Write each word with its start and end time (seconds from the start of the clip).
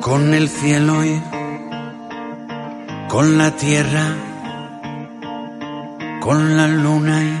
con 0.00 0.34
el 0.34 0.48
cielo 0.48 1.04
y 1.04 1.22
con 3.08 3.38
la 3.38 3.52
tierra, 3.52 4.16
con 6.20 6.56
la 6.56 6.66
luna 6.68 7.22
y 7.22 7.40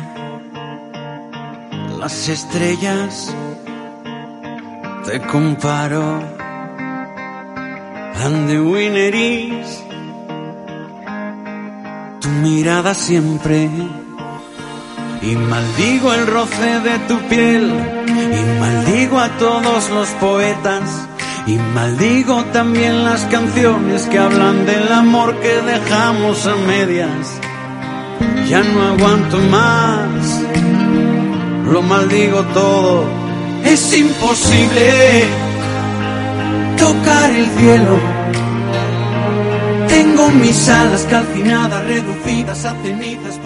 las 1.98 2.28
estrellas. 2.28 3.34
Te 5.04 5.20
comparo 5.20 6.22
and 8.24 8.48
the 8.48 8.56
tu 12.20 12.28
mirada 12.28 12.94
siempre 12.94 13.68
y 15.20 15.36
maldigo 15.36 16.14
el 16.14 16.26
roce 16.26 16.80
de 16.80 16.98
tu 17.08 17.18
piel 17.28 17.70
y 18.06 18.60
maldigo 18.60 19.18
a 19.18 19.28
todos 19.36 19.90
los 19.90 20.08
poetas 20.20 21.08
y 21.46 21.56
maldigo 21.74 22.42
también 22.52 23.04
las 23.04 23.24
canciones 23.24 24.06
que 24.06 24.18
hablan 24.18 24.64
del 24.64 24.90
amor 24.90 25.34
que 25.40 25.60
dejamos 25.60 26.46
a 26.46 26.56
medias. 26.56 27.40
Ya 28.48 28.62
no 28.62 28.82
aguanto 28.82 29.38
más, 29.50 30.40
lo 31.70 31.82
maldigo 31.82 32.42
todo. 32.54 33.04
Es 33.64 33.96
imposible 33.96 35.24
tocar 36.78 37.30
el 37.30 37.46
cielo. 37.58 37.98
Tengo 39.88 40.30
mis 40.30 40.68
alas 40.68 41.06
calcinadas, 41.10 41.84
reducidas 41.84 42.64
a 42.64 42.74
cenizas. 42.82 43.38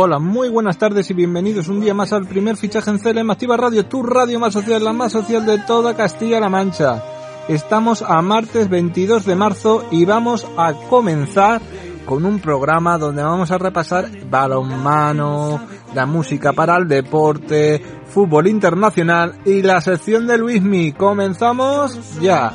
Hola, 0.00 0.20
muy 0.20 0.48
buenas 0.48 0.78
tardes 0.78 1.10
y 1.10 1.14
bienvenidos 1.14 1.66
un 1.66 1.80
día 1.80 1.92
más 1.92 2.12
al 2.12 2.24
primer 2.24 2.56
fichaje 2.56 2.88
en 2.88 3.00
CLM 3.00 3.32
Activa 3.32 3.56
Radio, 3.56 3.84
tu 3.86 4.04
radio 4.04 4.38
más 4.38 4.52
social, 4.52 4.84
la 4.84 4.92
más 4.92 5.10
social 5.10 5.44
de 5.44 5.58
toda 5.58 5.96
Castilla-La 5.96 6.48
Mancha. 6.48 7.02
Estamos 7.48 8.02
a 8.02 8.22
martes 8.22 8.68
22 8.68 9.26
de 9.26 9.34
marzo 9.34 9.84
y 9.90 10.04
vamos 10.04 10.46
a 10.56 10.72
comenzar 10.88 11.60
con 12.06 12.24
un 12.24 12.38
programa 12.38 12.96
donde 12.96 13.24
vamos 13.24 13.50
a 13.50 13.58
repasar 13.58 14.08
balonmano, 14.30 15.66
la 15.92 16.06
música 16.06 16.52
para 16.52 16.76
el 16.76 16.86
deporte, 16.86 17.82
fútbol 18.06 18.46
internacional 18.46 19.34
y 19.44 19.62
la 19.62 19.80
sección 19.80 20.28
de 20.28 20.38
Luismi. 20.38 20.92
Comenzamos 20.92 22.20
ya. 22.20 22.52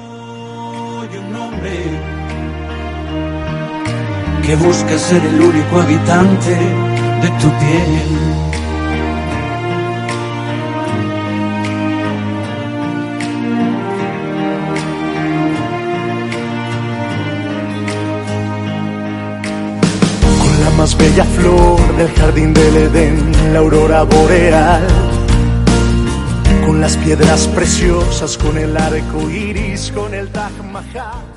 Que 4.45 4.55
busca 4.55 4.97
ser 4.97 5.25
el 5.25 5.41
único 5.41 5.81
habitante 5.81 6.92
de 7.23 7.29
tu 7.41 7.49
piel. 7.59 8.01
Con 20.41 20.63
la 20.63 20.69
más 20.77 20.97
bella 20.97 21.23
flor 21.23 21.97
del 21.97 22.11
jardín 22.13 22.53
del 22.53 22.77
Edén, 22.77 23.31
la 23.53 23.59
aurora 23.59 24.03
boreal. 24.03 24.87
Con 26.65 26.81
las 26.81 26.97
piedras 26.97 27.47
preciosas, 27.47 28.37
con 28.37 28.57
el 28.57 28.75
arco 28.75 29.29
iris, 29.29 29.91
con 29.91 30.13
el 30.13 30.27
Taj 30.29 30.51
Mahal. 30.71 31.32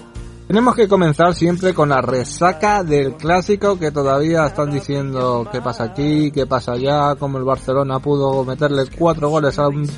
Tenemos 0.47 0.77
que 0.77 0.86
comenzar 0.86 1.34
siempre 1.34 1.75
con 1.75 1.89
la 1.89 2.00
resaca 2.00 2.84
del 2.84 3.14
clásico 3.14 3.77
que 3.77 3.91
todavía 3.91 4.47
están 4.47 4.70
diciendo 4.70 5.48
qué 5.50 5.61
pasa 5.61 5.84
aquí, 5.84 6.30
qué 6.30 6.47
pasa 6.47 6.72
allá, 6.72 7.16
como 7.16 7.39
el 7.39 7.44
Barcelona 7.44 7.98
pudo 7.98 8.44
meterle 8.44 8.84
cuatro 8.97 9.28
goles 9.28 9.58
a 9.58 9.67
un 9.67 9.89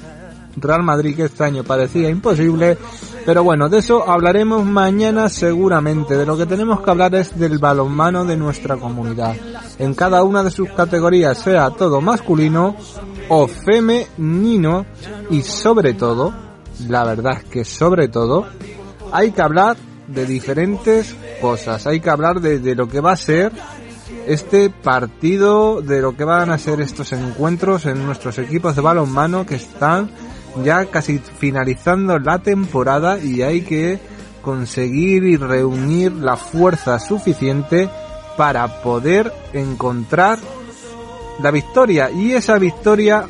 Real 0.57 0.83
Madrid 0.83 1.15
que 1.15 1.25
este 1.25 1.45
año 1.45 1.65
parecía 1.65 2.09
imposible. 2.09 2.79
Pero 3.27 3.45
bueno, 3.45 3.69
de 3.69 3.79
eso 3.79 4.09
hablaremos 4.09 4.65
mañana 4.65 5.29
seguramente. 5.29 6.17
De 6.17 6.25
lo 6.25 6.35
que 6.35 6.47
tenemos 6.47 6.81
que 6.81 6.91
hablar 6.91 7.15
es 7.15 7.39
del 7.39 7.59
balonmano 7.59 8.25
de 8.25 8.39
nuestra 8.39 8.77
comunidad. 8.77 9.37
En 9.79 9.93
cada 9.93 10.23
una 10.23 10.43
de 10.43 10.51
sus 10.51 10.71
categorías, 10.71 11.37
sea 11.37 11.69
todo 11.71 12.01
masculino 12.01 12.75
o 13.29 13.47
femenino 13.47 14.87
y 15.29 15.43
sobre 15.43 15.93
todo, 15.93 16.33
la 16.89 17.05
verdad 17.05 17.35
es 17.35 17.45
que 17.45 17.65
sobre 17.67 18.09
todo, 18.09 18.47
hay 19.13 19.31
que 19.33 19.43
hablar 19.43 19.77
de 20.09 20.27
diferentes 20.27 21.15
cosas. 21.41 21.87
Hay 21.87 22.01
que 22.01 22.11
hablar 22.11 22.41
de, 22.41 22.75
lo 22.75 22.89
que 22.89 23.01
va 23.01 23.13
a 23.13 23.17
ser 23.17 23.53
este 24.27 24.71
partido, 24.71 25.81
de 25.81 26.01
lo 26.01 26.17
que 26.17 26.25
van 26.25 26.51
a 26.51 26.59
ser 26.59 26.81
estos 26.81 27.13
encuentros 27.13 27.87
en 27.87 28.05
nuestros 28.05 28.39
equipos 28.39 28.75
de 28.75 28.83
balonmano 28.83 29.47
que 29.47 29.55
están 29.55 30.11
ya 30.65 30.87
casi 30.87 31.19
finalizando 31.19 32.19
la 32.19 32.39
temporada 32.39 33.19
y 33.19 33.43
hay 33.43 33.63
que 33.63 33.99
conseguir 34.43 35.25
y 35.25 35.37
reunir 35.37 36.13
la 36.13 36.37
fuerza 36.37 36.99
suficiente 36.99 37.89
para 38.37 38.83
poder 38.83 39.33
encontrar 39.53 40.39
la 41.43 41.51
victoria. 41.51 42.11
Y 42.11 42.33
esa 42.33 42.59
victoria 42.59 43.27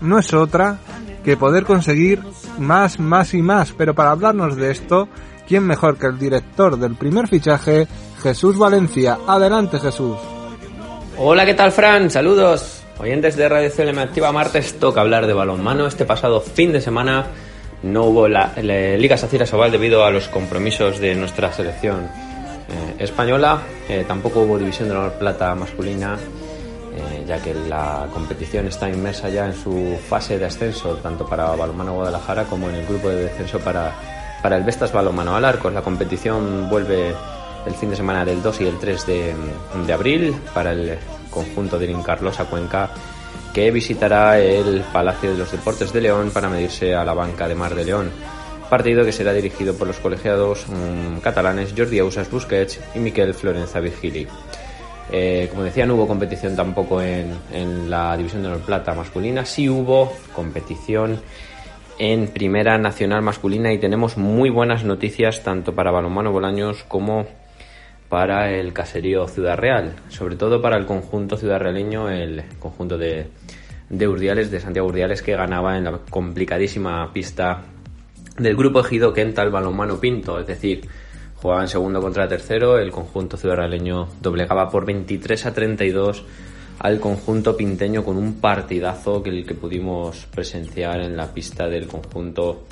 no 0.00 0.18
es 0.18 0.32
otra 0.32 0.78
que 1.24 1.36
poder 1.36 1.64
conseguir 1.64 2.22
más, 2.58 2.98
más 2.98 3.34
y 3.34 3.42
más. 3.42 3.72
Pero 3.72 3.94
para 3.94 4.10
hablarnos 4.10 4.56
de 4.56 4.70
esto, 4.70 5.08
¿quién 5.46 5.64
mejor 5.64 5.98
que 5.98 6.06
el 6.06 6.18
director 6.18 6.78
del 6.78 6.94
primer 6.94 7.28
fichaje, 7.28 7.86
Jesús 8.22 8.58
Valencia? 8.58 9.18
Adelante 9.26 9.78
Jesús. 9.78 10.16
Hola, 11.18 11.46
¿qué 11.46 11.54
tal 11.54 11.72
Fran? 11.72 12.10
Saludos. 12.10 12.82
Oyentes 12.98 13.36
de 13.36 13.48
Radio 13.48 13.70
CLM 13.70 13.98
Activa 13.98 14.32
Martes 14.32 14.78
toca 14.78 15.00
hablar 15.00 15.26
de 15.26 15.32
balonmano. 15.32 15.86
Este 15.86 16.04
pasado 16.04 16.40
fin 16.40 16.72
de 16.72 16.80
semana 16.80 17.26
no 17.82 18.04
hubo 18.04 18.28
la, 18.28 18.52
la 18.56 18.96
Liga 18.96 19.16
Sacira 19.16 19.46
Sobal 19.46 19.70
debido 19.70 20.04
a 20.04 20.10
los 20.10 20.28
compromisos 20.28 20.98
de 20.98 21.14
nuestra 21.14 21.52
selección 21.52 22.08
eh, 22.68 23.04
española. 23.04 23.60
Eh, 23.88 24.04
tampoco 24.06 24.40
hubo 24.40 24.58
División 24.58 24.88
de 24.88 24.96
Honor 24.96 25.12
Plata 25.12 25.54
masculina, 25.54 26.16
eh, 26.94 27.24
ya 27.26 27.38
que 27.38 27.54
la 27.54 28.08
competición 28.12 28.66
está 28.66 28.88
inmersa 28.88 29.28
ya 29.28 29.46
en 29.46 29.54
su 29.54 29.98
fase 30.08 30.38
de 30.38 30.46
ascenso, 30.46 30.96
tanto 30.96 31.26
para 31.26 31.54
Balonmano 31.54 31.94
Guadalajara 31.94 32.44
como 32.44 32.68
en 32.68 32.76
el 32.76 32.86
grupo 32.86 33.08
de 33.08 33.24
descenso 33.24 33.58
para, 33.60 33.94
para 34.46 34.58
el 34.58 34.62
Vestas 34.62 34.92
Balonmano 34.92 35.34
al 35.34 35.44
Arcos. 35.44 35.72
La 35.72 35.82
competición 35.82 36.68
vuelve 36.70 37.12
el 37.66 37.74
fin 37.74 37.90
de 37.90 37.96
semana 37.96 38.24
del 38.24 38.40
2 38.40 38.60
y 38.60 38.66
el 38.68 38.78
3 38.78 39.04
de, 39.04 39.34
de 39.84 39.92
abril 39.92 40.36
para 40.54 40.70
el 40.70 40.96
conjunto 41.30 41.80
de 41.80 41.92
Carlos 42.04 42.38
a 42.38 42.44
Cuenca 42.44 42.88
que 43.52 43.72
visitará 43.72 44.38
el 44.38 44.84
Palacio 44.92 45.32
de 45.32 45.38
los 45.38 45.50
Deportes 45.50 45.92
de 45.92 46.00
León 46.00 46.30
para 46.32 46.48
medirse 46.48 46.94
a 46.94 47.04
la 47.04 47.12
banca 47.12 47.48
de 47.48 47.56
Mar 47.56 47.74
de 47.74 47.86
León. 47.86 48.08
Partido 48.70 49.04
que 49.04 49.10
será 49.10 49.32
dirigido 49.32 49.74
por 49.74 49.88
los 49.88 49.98
colegiados 49.98 50.64
mmm, 50.68 51.18
catalanes 51.18 51.74
Jordi 51.76 51.98
Ausas 51.98 52.30
Busquets 52.30 52.78
y 52.94 53.00
Miquel 53.00 53.34
Florenza 53.34 53.80
Virgili. 53.80 54.28
Eh, 55.10 55.48
como 55.50 55.64
decía, 55.64 55.86
no 55.86 55.96
hubo 55.96 56.06
competición 56.06 56.54
tampoco 56.54 57.02
en, 57.02 57.36
en 57.52 57.90
la 57.90 58.16
División 58.16 58.42
de 58.42 58.48
Honor 58.48 58.60
Plata 58.60 58.94
masculina, 58.94 59.44
sí 59.44 59.68
hubo 59.68 60.12
competición 60.32 61.20
en 61.98 62.28
Primera 62.28 62.78
Nacional 62.78 63.22
masculina 63.22 63.72
y 63.72 63.78
tenemos 63.78 64.16
muy 64.16 64.50
buenas 64.50 64.84
noticias 64.84 65.42
tanto 65.42 65.74
para 65.74 65.90
Balonmano 65.90 66.32
Bolaños 66.32 66.84
como 66.84 67.26
para 68.08 68.52
el 68.52 68.72
caserío 68.72 69.26
Ciudad 69.28 69.56
Real, 69.56 69.94
sobre 70.08 70.36
todo 70.36 70.60
para 70.60 70.76
el 70.76 70.86
conjunto 70.86 71.36
ciudad 71.36 71.58
realeño, 71.58 72.08
el 72.08 72.44
conjunto 72.60 72.98
de, 72.98 73.28
de 73.88 74.08
Urdiales, 74.08 74.50
de 74.50 74.60
Santiago 74.60 74.88
Urdiales, 74.88 75.22
que 75.22 75.34
ganaba 75.34 75.76
en 75.76 75.84
la 75.84 75.98
complicadísima 76.10 77.12
pista 77.12 77.62
del 78.38 78.56
grupo 78.56 78.80
ejido 78.80 79.12
Kenta 79.12 79.42
el 79.42 79.50
balonmano 79.50 79.98
Pinto, 79.98 80.38
es 80.38 80.46
decir, 80.46 80.86
jugaba 81.36 81.62
en 81.62 81.68
segundo 81.68 82.00
contra 82.00 82.28
tercero, 82.28 82.78
el 82.78 82.90
conjunto 82.90 83.36
ciudad 83.36 83.56
realeño 83.56 84.08
doblegaba 84.20 84.70
por 84.70 84.84
23 84.84 85.46
a 85.46 85.54
32 85.54 86.24
al 86.78 87.00
conjunto 87.00 87.56
pinteño 87.56 88.04
con 88.04 88.16
un 88.16 88.34
partidazo 88.34 89.22
que 89.22 89.30
el 89.30 89.46
que 89.46 89.54
pudimos 89.54 90.26
presenciar 90.26 91.00
en 91.00 91.16
la 91.16 91.32
pista 91.32 91.68
del 91.68 91.86
conjunto 91.86 92.64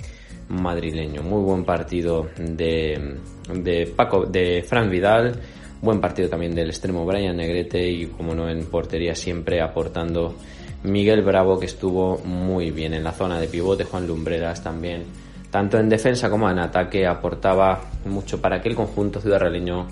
madrileño. 0.49 1.23
Muy 1.23 1.43
buen 1.43 1.65
partido 1.65 2.29
de, 2.37 3.17
de 3.53 3.87
Paco, 3.87 4.27
de 4.27 4.63
Fran 4.67 4.91
Vidal, 4.91 5.35
buen 5.81 6.01
partido 6.01 6.29
también 6.29 6.55
del 6.55 6.69
extremo 6.69 7.07
Brian 7.07 7.37
Negrete 7.37 7.89
y 7.89 8.07
como 8.07 8.35
no 8.35 8.49
en 8.49 8.67
portería 8.67 9.15
siempre 9.15 9.61
aportando 9.61 10.35
Miguel 10.83 11.23
Bravo 11.23 11.59
que 11.59 11.67
estuvo 11.67 12.19
muy 12.19 12.71
bien 12.71 12.93
en 12.93 13.05
la 13.05 13.13
zona 13.13 13.41
de 13.41 13.49
pivote, 13.49 13.85
Juan 13.85 14.07
Lumbreras 14.07 14.63
también, 14.63 15.05
tanto 15.51 15.79
en 15.79 15.89
defensa 15.89 16.29
como 16.29 16.51
en 16.51 16.59
ataque 16.59 17.07
aportaba 17.07 17.81
mucho 18.05 18.41
para 18.41 18.61
que 18.61 18.69
el 18.69 18.75
conjunto 18.75 19.21
ciudadraleño 19.21 19.87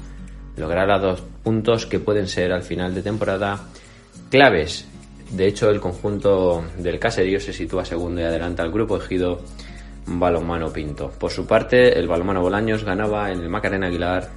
lograra 0.56 0.98
dos 0.98 1.22
puntos 1.42 1.87
que 1.87 1.98
pueden 1.98 2.28
ser 2.28 2.52
al 2.52 2.62
final 2.62 2.94
de 2.94 3.02
temporada 3.02 3.69
claves. 4.31 4.87
De 5.31 5.47
hecho, 5.47 5.70
el 5.70 5.81
conjunto 5.81 6.64
del 6.79 6.99
caserío 6.99 7.41
se 7.41 7.53
sitúa 7.53 7.85
segundo 7.85 8.20
y 8.20 8.25
adelanta 8.25 8.62
al 8.62 8.70
grupo 8.70 8.99
ejido 8.99 9.41
Balonmano 10.06 10.73
Pinto. 10.73 11.11
Por 11.11 11.31
su 11.31 11.47
parte, 11.47 11.99
el 11.99 12.09
Balonmano 12.09 12.43
Bolaños 12.43 12.85
ganaba 12.85 13.31
en 13.31 13.41
el 13.41 13.49
Macarena 13.49 13.87
Aguilar 13.87 14.29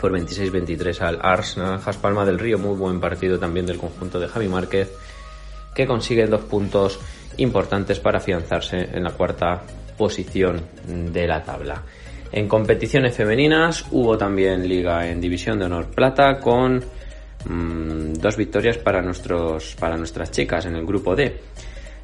por 0.00 0.12
26-23 0.12 1.00
al 1.00 1.18
Ars 1.20 1.56
Naranjas 1.56 1.96
Palma 1.96 2.24
del 2.24 2.38
Río. 2.38 2.58
Muy 2.58 2.76
buen 2.76 3.00
partido 3.00 3.38
también 3.38 3.66
del 3.66 3.78
conjunto 3.78 4.18
de 4.20 4.28
Javi 4.28 4.48
Márquez, 4.48 4.92
que 5.74 5.86
consigue 5.86 6.26
dos 6.26 6.42
puntos 6.42 6.98
importantes 7.36 8.00
para 8.00 8.18
afianzarse 8.18 8.88
en 8.92 9.04
la 9.04 9.10
cuarta 9.10 9.62
posición 9.96 10.62
de 10.86 11.26
la 11.26 11.42
tabla. 11.42 11.82
En 12.30 12.46
competiciones 12.46 13.16
femeninas 13.16 13.86
hubo 13.90 14.18
también 14.18 14.68
liga 14.68 15.08
en 15.08 15.20
División 15.20 15.58
de 15.58 15.64
Honor 15.64 15.86
Plata 15.86 16.38
con 16.40 16.84
mm, 17.44 18.14
dos 18.14 18.36
victorias 18.36 18.78
para, 18.78 19.02
nuestros, 19.02 19.76
para 19.78 19.96
nuestras 19.96 20.30
chicas 20.30 20.66
en 20.66 20.76
el 20.76 20.86
grupo 20.86 21.14
D. 21.14 21.40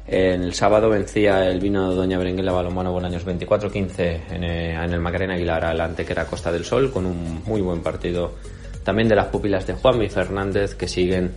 El 0.07 0.53
sábado 0.53 0.89
vencía 0.89 1.49
el 1.49 1.59
vino 1.59 1.89
de 1.89 1.95
Doña 1.95 2.19
Berenguela 2.19 2.51
Balomano 2.51 2.91
Bolaños 2.91 3.25
24-15 3.25 4.21
en, 4.29 4.43
en, 4.43 4.93
el 4.93 4.99
Macarena 4.99 5.33
Aguilar 5.33 5.65
al 5.65 5.81
Antequera 5.81 6.25
Costa 6.25 6.51
del 6.51 6.63
Sol 6.63 6.91
con 6.91 7.07
un 7.07 7.41
muy 7.43 7.61
buen 7.61 7.81
partido 7.81 8.35
también 8.83 9.09
de 9.09 9.15
las 9.15 9.27
pupilas 9.27 9.65
de 9.65 9.73
Juanmi 9.73 10.07
Fernández 10.09 10.75
que 10.75 10.87
siguen 10.87 11.31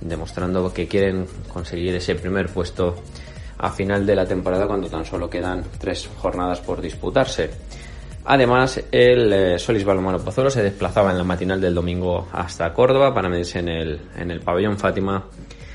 demostrando 0.00 0.72
que 0.72 0.86
quieren 0.86 1.26
conseguir 1.52 1.94
ese 1.96 2.14
primer 2.14 2.48
puesto 2.48 2.94
a 3.58 3.70
final 3.70 4.06
de 4.06 4.14
la 4.14 4.26
temporada 4.26 4.66
cuando 4.66 4.88
tan 4.88 5.04
solo 5.04 5.28
quedan 5.28 5.64
tres 5.78 6.08
jornadas 6.18 6.60
por 6.60 6.80
disputarse. 6.80 7.50
Además, 8.26 8.82
el 8.90 9.32
eh, 9.32 9.58
Solis 9.58 9.84
Balomano 9.84 10.18
Pozuelo 10.18 10.50
se 10.50 10.62
desplazaba 10.62 11.10
en 11.10 11.18
la 11.18 11.24
matinal 11.24 11.60
del 11.60 11.74
domingo 11.74 12.28
hasta 12.32 12.72
Córdoba 12.72 13.12
para 13.12 13.28
medirse 13.28 13.58
en 13.58 13.68
el, 13.68 14.00
en 14.16 14.30
el 14.30 14.40
pabellón 14.40 14.78
Fátima 14.78 15.24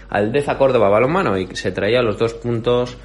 al 0.09 0.31
Deza 0.31 0.57
Córdoba 0.57 0.89
Balomano 0.89 1.37
y 1.37 1.55
se 1.55 1.71
traía 1.71 2.01
los 2.01 2.17
dos 2.17 2.33
puntos. 2.33 2.97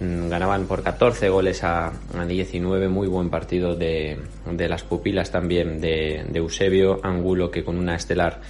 Mm, 0.00 0.28
ganaban 0.28 0.66
por 0.66 0.82
14 0.82 1.30
goles 1.30 1.64
a, 1.64 1.86
a 1.88 2.24
19. 2.26 2.88
Muy 2.88 3.08
buen 3.08 3.30
partido 3.30 3.74
de, 3.74 4.18
de 4.50 4.68
las 4.68 4.82
pupilas 4.82 5.30
también 5.30 5.80
de, 5.80 6.24
de, 6.28 6.38
Eusebio 6.38 7.00
Angulo, 7.02 7.50
que 7.50 7.64
con 7.64 7.78
una 7.78 7.94
estelar 7.94 8.40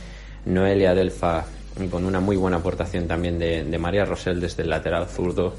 Noelia 0.45 0.95
Delfa 0.95 1.45
y 1.81 1.87
con 1.87 2.05
una 2.05 2.19
muy 2.19 2.37
buena 2.37 2.57
aportación 2.57 3.07
también 3.07 3.39
de, 3.39 3.65
de 3.65 3.79
María 3.79 4.05
Rosel 4.05 4.41
desde 4.41 4.65
el 4.65 4.71
lateral 4.71 5.07
zurdo. 5.07 5.55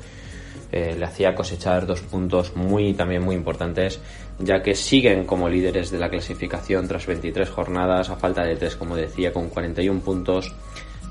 Eh, 0.76 0.96
le 0.98 1.06
hacía 1.06 1.36
cosechar 1.36 1.86
dos 1.86 2.02
puntos 2.02 2.56
muy 2.56 2.96
también 2.96 3.22
muy 3.22 3.36
importantes 3.36 4.00
ya 4.40 4.64
que 4.64 4.74
siguen 4.74 5.24
como 5.24 5.48
líderes 5.48 5.92
de 5.92 6.00
la 6.00 6.10
clasificación 6.10 6.88
tras 6.88 7.06
23 7.06 7.48
jornadas 7.48 8.10
a 8.10 8.16
falta 8.16 8.44
de 8.44 8.56
3 8.56 8.76
como 8.78 8.96
decía 8.96 9.32
con 9.32 9.50
41 9.50 10.00
puntos 10.02 10.56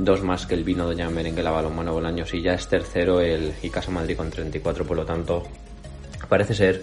dos 0.01 0.21
más 0.25 0.47
que 0.47 0.55
el 0.55 0.65
vino 0.65 0.85
Doña 0.85 1.09
Merengue 1.11 1.45
la 1.45 1.53
Balonmano 1.53 1.93
Bolaños 1.93 2.35
y 2.35 2.43
ya 2.43 2.55
es 2.55 2.67
tercero 2.67 3.21
el 3.21 3.55
Icasa 3.63 3.93
Madrid 3.93 4.17
con 4.17 4.31
34, 4.31 4.85
por 4.85 4.97
lo 4.97 5.05
tanto 5.05 5.45
parece 6.29 6.55
ser 6.55 6.83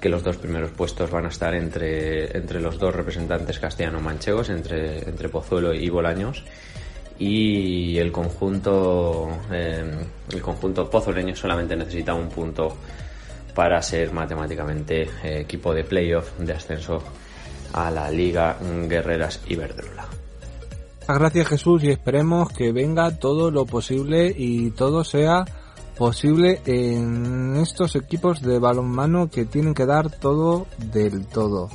que 0.00 0.08
los 0.08 0.22
dos 0.22 0.36
primeros 0.36 0.70
puestos 0.70 1.10
van 1.10 1.24
a 1.24 1.28
estar 1.28 1.56
entre, 1.56 2.36
entre 2.36 2.60
los 2.60 2.78
dos 2.78 2.94
representantes 2.94 3.58
castellano-manchegos, 3.58 4.48
entre, 4.50 5.08
entre 5.08 5.28
Pozuelo 5.28 5.74
y 5.74 5.88
Bolaños 5.88 6.44
y 7.24 7.98
el 7.98 8.10
conjunto 8.10 9.28
eh, 9.52 9.84
el 10.32 10.42
conjunto 10.42 10.90
pozoleño 10.90 11.36
solamente 11.36 11.76
necesita 11.76 12.14
un 12.14 12.28
punto 12.28 12.76
para 13.54 13.80
ser 13.80 14.12
matemáticamente 14.12 15.02
eh, 15.02 15.40
equipo 15.42 15.72
de 15.72 15.84
playoff 15.84 16.36
de 16.38 16.52
ascenso 16.52 17.00
a 17.74 17.92
la 17.92 18.10
Liga 18.10 18.56
Guerreras 18.88 19.40
Iberdrola. 19.46 20.06
Gracias 21.06 21.46
Jesús 21.46 21.84
y 21.84 21.90
esperemos 21.90 22.50
que 22.52 22.72
venga 22.72 23.16
todo 23.16 23.52
lo 23.52 23.66
posible 23.66 24.34
y 24.36 24.70
todo 24.72 25.04
sea 25.04 25.44
posible 25.96 26.60
en 26.64 27.56
estos 27.56 27.94
equipos 27.94 28.42
de 28.42 28.58
balonmano 28.58 29.30
que 29.30 29.44
tienen 29.44 29.74
que 29.74 29.86
dar 29.86 30.10
todo 30.10 30.66
del 30.78 31.26
todo. 31.26 31.68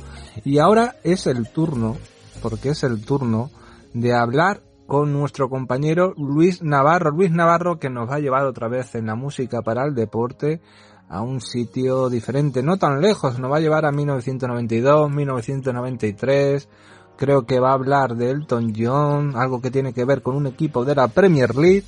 Y 0.44 0.58
ahora 0.58 0.96
es 1.04 1.26
el 1.26 1.48
turno, 1.48 1.96
porque 2.42 2.70
es 2.70 2.82
el 2.82 3.02
turno 3.04 3.50
de 3.94 4.12
hablar 4.12 4.60
con 4.88 5.12
nuestro 5.12 5.50
compañero 5.50 6.14
Luis 6.16 6.62
Navarro. 6.62 7.10
Luis 7.10 7.30
Navarro 7.30 7.78
que 7.78 7.90
nos 7.90 8.08
va 8.08 8.14
a 8.14 8.20
llevar 8.20 8.46
otra 8.46 8.68
vez 8.68 8.94
en 8.94 9.04
la 9.04 9.14
música 9.14 9.60
para 9.60 9.84
el 9.84 9.94
deporte 9.94 10.62
a 11.10 11.20
un 11.20 11.42
sitio 11.42 12.08
diferente, 12.08 12.62
no 12.62 12.78
tan 12.78 13.02
lejos, 13.02 13.38
nos 13.38 13.52
va 13.52 13.58
a 13.58 13.60
llevar 13.60 13.84
a 13.84 13.92
1992, 13.92 15.10
1993, 15.10 16.68
creo 17.16 17.44
que 17.44 17.60
va 17.60 17.70
a 17.70 17.74
hablar 17.74 18.16
de 18.16 18.30
Elton 18.30 18.72
John, 18.74 19.36
algo 19.36 19.60
que 19.60 19.70
tiene 19.70 19.92
que 19.92 20.06
ver 20.06 20.22
con 20.22 20.36
un 20.36 20.46
equipo 20.46 20.86
de 20.86 20.94
la 20.94 21.08
Premier 21.08 21.54
League. 21.54 21.84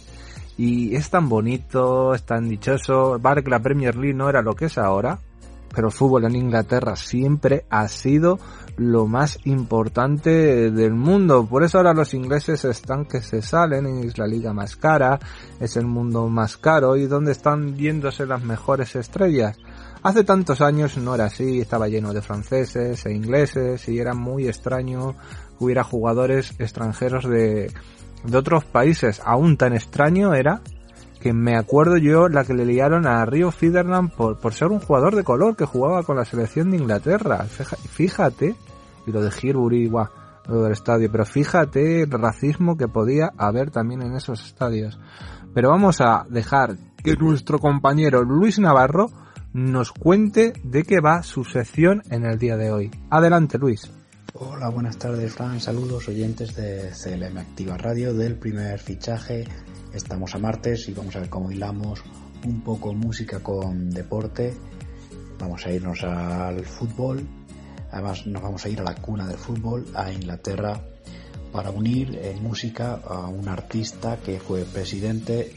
Y 0.59 0.95
es 0.95 1.09
tan 1.09 1.31
bonito, 1.31 2.13
es 2.13 2.25
tan 2.25 2.49
dichoso. 2.51 3.19
Vale 3.19 3.43
que 3.43 3.49
la 3.49 3.61
Premier 3.61 3.97
League 3.97 4.13
no 4.13 4.29
era 4.29 4.43
lo 4.43 4.55
que 4.55 4.67
es 4.67 4.77
ahora, 4.77 5.19
pero 5.75 5.89
el 5.89 5.93
fútbol 5.93 6.25
en 6.25 6.37
Inglaterra 6.37 6.97
siempre 6.97 7.65
ha 7.71 7.89
sido 7.89 8.39
lo 8.77 9.07
más 9.07 9.39
importante 9.45 10.71
del 10.71 10.95
mundo. 10.95 11.47
Por 11.47 11.65
eso 11.65 11.79
ahora 11.79 11.93
los 11.93 12.15
ingleses 12.15 12.65
están 12.65 13.05
que 13.05 13.21
se 13.21 13.43
salen, 13.43 13.87
es 14.05 14.19
la 14.19 14.27
liga 14.27 14.53
más 14.53 14.77
cara, 14.77 15.19
es 15.61 15.77
el 15.77 15.87
mundo 15.87 16.29
más 16.29 16.57
caro 16.57 16.97
y 16.97 17.07
donde 17.07 17.33
están 17.33 17.77
viéndose 17.77 18.27
las 18.27 18.43
mejores 18.43 18.97
estrellas. 18.97 19.59
Hace 20.03 20.25
tantos 20.25 20.63
años 20.63 20.97
no 20.97 21.15
era 21.15 21.27
así, 21.27 21.61
estaba 21.61 21.89
lleno 21.89 22.15
de 22.15 22.23
franceses 22.23 23.05
e 23.05 23.13
ingleses 23.13 23.87
y 23.89 23.99
era 23.99 24.15
muy 24.15 24.49
extraño 24.49 25.15
que 25.59 25.65
hubiera 25.65 25.85
jugadores 25.85 26.55
extranjeros 26.59 27.29
de, 27.29 27.71
de 28.25 28.39
otros 28.39 28.65
países. 28.65 29.21
Aún 29.25 29.59
tan 29.59 29.75
extraño 29.75 30.33
era 30.33 30.63
que 31.21 31.33
me 31.33 31.57
acuerdo 31.57 31.97
yo 31.99 32.29
la 32.29 32.45
que 32.45 32.55
le 32.55 32.65
liaron 32.65 33.07
a 33.07 33.25
Rio 33.27 33.51
Fiderland 33.51 34.11
por, 34.13 34.39
por 34.39 34.55
ser 34.55 34.69
un 34.69 34.81
jugador 34.81 35.15
de 35.15 35.25
color 35.25 35.55
que 35.57 35.67
jugaba 35.67 36.03
con 36.03 36.17
la 36.17 36.25
selección 36.25 36.71
de 36.71 36.79
Inglaterra. 36.79 37.45
Fíjate, 37.45 38.57
y 39.07 39.13
lo 39.13 39.23
de 39.23 39.31
Hirbury, 39.31 39.89
guau, 39.89 40.09
lo 40.49 40.63
del 40.63 40.73
estadio, 40.73 41.11
pero 41.13 41.25
fíjate 41.25 42.03
el 42.03 42.11
racismo 42.11 42.77
que 42.77 42.89
podía 42.89 43.33
haber 43.37 43.71
también 43.71 44.03
en 44.03 44.17
esos 44.17 44.45
estadios. 44.45 44.99
Pero 45.55 45.71
vamos 45.71 46.01
a 46.01 46.27
dejar 46.29 46.77
que 47.03 47.17
nuestro 47.17 47.59
compañero 47.59 48.23
Luis 48.23 48.59
Navarro 48.59 49.11
nos 49.53 49.93
cuente 49.93 50.53
de 50.63 50.85
qué 50.85 51.01
va 51.01 51.23
su 51.23 51.45
sección 51.45 52.03
en 52.11 52.25
el 52.25 52.39
día 52.39 52.57
de 52.57 52.71
hoy. 52.71 52.91
Adelante, 53.11 53.59
Luis. 53.59 53.91
Hola, 54.35 54.69
buenas 54.69 54.97
tardes, 54.97 55.33
Fran. 55.33 55.61
Saludos 55.61 56.09
oyentes 56.09 56.55
de 56.55 56.91
CLM 56.91 57.37
Activa 57.39 57.77
Radio 57.77 58.15
del 58.15 58.37
primer 58.37 58.79
fichaje. 58.79 59.45
Estamos 59.93 60.35
a 60.35 60.39
martes 60.39 60.89
y 60.89 60.95
vamos 60.95 61.17
a 61.17 61.21
ver 61.21 61.29
cómo 61.29 61.51
hilamos 61.51 62.03
un 62.47 62.63
poco 62.63 62.95
música 62.95 63.41
con 63.41 63.91
deporte. 63.91 64.55
Vamos 65.39 65.67
a 65.67 65.73
irnos 65.73 66.05
al 66.05 66.65
fútbol. 66.65 67.27
Además, 67.91 68.25
nos 68.27 68.41
vamos 68.41 68.65
a 68.65 68.69
ir 68.69 68.81
a 68.81 68.85
la 68.85 68.95
cuna 68.95 69.27
del 69.27 69.37
fútbol, 69.37 69.87
a 69.95 70.13
Inglaterra, 70.13 70.81
para 71.51 71.71
unir 71.71 72.17
en 72.23 72.41
música 72.43 73.01
a 73.05 73.27
un 73.27 73.49
artista 73.49 74.19
que 74.19 74.39
fue 74.39 74.65
presidente 74.65 75.57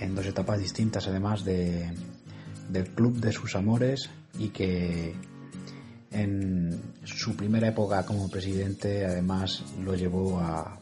en 0.00 0.14
dos 0.14 0.24
etapas 0.24 0.58
distintas, 0.58 1.06
además 1.08 1.44
de 1.44 1.92
del 2.70 2.88
club 2.90 3.18
de 3.20 3.32
sus 3.32 3.56
amores 3.56 4.10
y 4.38 4.48
que 4.48 5.14
en 6.10 6.94
su 7.04 7.36
primera 7.36 7.68
época 7.68 8.04
como 8.04 8.28
presidente 8.30 9.04
además 9.04 9.62
lo 9.82 9.94
llevó 9.94 10.38
a, 10.40 10.80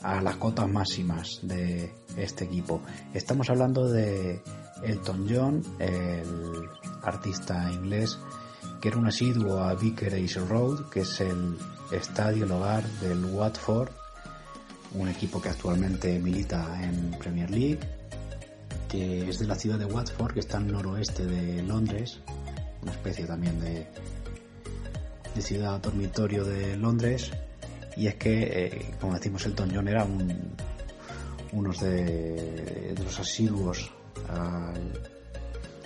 a 0.00 0.20
las 0.20 0.36
cotas 0.36 0.68
máximas 0.68 1.40
de 1.42 1.92
este 2.16 2.44
equipo. 2.44 2.82
Estamos 3.14 3.50
hablando 3.50 3.88
de 3.88 4.42
Elton 4.82 5.26
John, 5.28 5.62
el 5.78 6.68
artista 7.02 7.70
inglés 7.72 8.18
que 8.80 8.88
era 8.88 8.98
un 8.98 9.06
asiduo 9.06 9.58
a 9.58 9.74
Vicarage 9.74 10.40
Road, 10.40 10.88
que 10.90 11.00
es 11.00 11.20
el 11.20 11.56
estadio, 11.92 12.44
el 12.44 12.50
hogar 12.50 12.84
del 13.00 13.24
Watford, 13.26 13.90
un 14.94 15.08
equipo 15.08 15.40
que 15.40 15.50
actualmente 15.50 16.18
milita 16.18 16.82
en 16.82 17.12
Premier 17.18 17.48
League 17.50 17.78
que 18.92 19.26
es 19.30 19.38
de 19.38 19.46
la 19.46 19.54
ciudad 19.54 19.78
de 19.78 19.86
Watford, 19.86 20.34
que 20.34 20.40
está 20.40 20.58
al 20.58 20.70
noroeste 20.70 21.24
de 21.24 21.62
Londres, 21.62 22.20
una 22.82 22.92
especie 22.92 23.24
también 23.24 23.58
de, 23.58 23.86
de 25.34 25.42
ciudad 25.42 25.80
dormitorio 25.80 26.44
de 26.44 26.76
Londres. 26.76 27.30
Y 27.96 28.06
es 28.06 28.14
que, 28.16 28.42
eh, 28.42 28.94
como 29.00 29.14
decimos, 29.14 29.46
Elton 29.46 29.70
John 29.74 29.88
era 29.88 30.04
un, 30.04 30.54
uno 31.52 31.72
de, 31.74 32.94
de 32.94 33.04
los 33.04 33.18
asiduos 33.18 33.90
al 34.28 34.92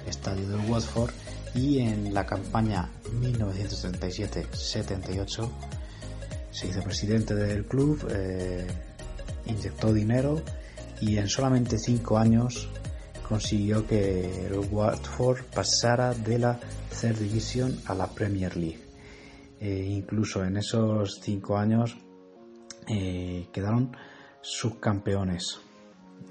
estadio 0.07 0.49
del 0.49 0.71
Watford 0.71 1.11
y 1.55 1.79
en 1.81 2.13
la 2.13 2.27
campaña 2.27 2.91
1977-78 3.21 5.49
se 6.51 6.67
hizo 6.69 6.83
presidente 6.83 7.35
del 7.35 7.65
club, 7.67 8.07
eh, 8.11 8.67
inyectó 9.47 9.93
dinero 9.93 10.43
y 11.01 11.19
en 11.19 11.29
solamente 11.29 11.79
cinco 11.79 12.19
años 12.19 12.69
consiguió 13.29 13.87
que 13.87 14.47
el 14.47 14.59
Watford 14.71 15.43
pasara 15.55 16.15
de 16.15 16.39
la 16.39 16.59
Third 16.99 17.19
Division 17.19 17.79
a 17.87 17.95
la 17.95 18.07
Premier 18.07 18.57
League. 18.57 18.86
E 19.59 19.85
incluso 19.85 20.45
en 20.45 20.59
esos 20.59 21.19
cinco 21.23 21.57
años 21.57 21.97
eh, 22.89 23.49
quedaron 23.53 23.97
subcampeones. 24.41 25.61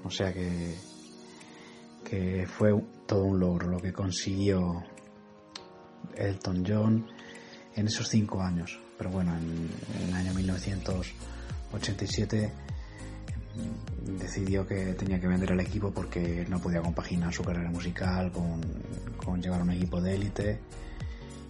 O 0.04 0.10
sea 0.10 0.32
que, 0.32 0.74
que 2.04 2.46
fue 2.46 2.74
todo 3.06 3.24
un 3.24 3.40
logro 3.40 3.68
lo 3.68 3.80
que 3.80 3.92
consiguió 3.92 4.82
Elton 6.14 6.64
John 6.66 7.06
en 7.74 7.86
esos 7.86 8.08
cinco 8.08 8.40
años. 8.40 8.80
Pero 8.96 9.10
bueno, 9.10 9.36
en, 9.36 9.68
en 10.00 10.08
el 10.08 10.14
año 10.14 10.32
1987 10.34 12.52
decidió 14.18 14.66
que 14.66 14.94
tenía 14.94 15.20
que 15.20 15.26
vender 15.26 15.52
el 15.52 15.60
equipo 15.60 15.90
porque 15.90 16.46
no 16.48 16.60
podía 16.60 16.80
compaginar 16.80 17.32
su 17.32 17.42
carrera 17.42 17.70
musical 17.70 18.30
con, 18.32 18.60
con 19.16 19.42
llevar 19.42 19.62
un 19.62 19.72
equipo 19.72 20.00
de 20.00 20.14
élite. 20.14 20.60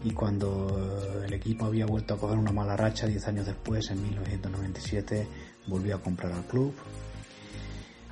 Y 0.04 0.10
cuando 0.12 1.22
el 1.24 1.32
equipo 1.32 1.66
había 1.66 1.86
vuelto 1.86 2.14
a 2.14 2.18
coger 2.18 2.38
una 2.38 2.52
mala 2.52 2.76
racha 2.76 3.06
10 3.06 3.28
años 3.28 3.46
después, 3.46 3.90
en 3.90 4.02
1997, 4.02 5.26
volvió 5.66 5.96
a 5.96 6.00
comprar 6.00 6.32
al 6.32 6.44
club. 6.44 6.74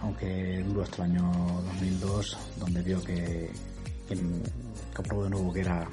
Aunque 0.00 0.62
duró 0.66 0.82
hasta 0.82 1.04
el 1.04 1.12
año 1.12 1.32
2002, 1.32 2.36
donde 2.58 2.82
vio 2.82 3.02
que, 3.02 3.50
que 4.08 4.18
comprobó 4.94 5.24
de 5.24 5.30
nuevo 5.30 5.52
que 5.52 5.60
era 5.60 5.88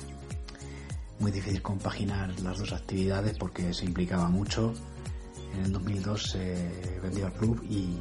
muy 1.22 1.32
difícil 1.32 1.62
compaginar 1.62 2.38
las 2.42 2.58
dos 2.58 2.74
actividades 2.74 3.38
porque 3.38 3.74
se 3.74 3.86
implicaba 3.86 4.28
mucho. 4.28 4.74
En 5.54 5.66
el 5.66 5.72
2002 5.72 6.24
se 6.32 7.00
vendió 7.02 7.28
al 7.28 7.34
club 7.34 7.64
y, 7.70 7.98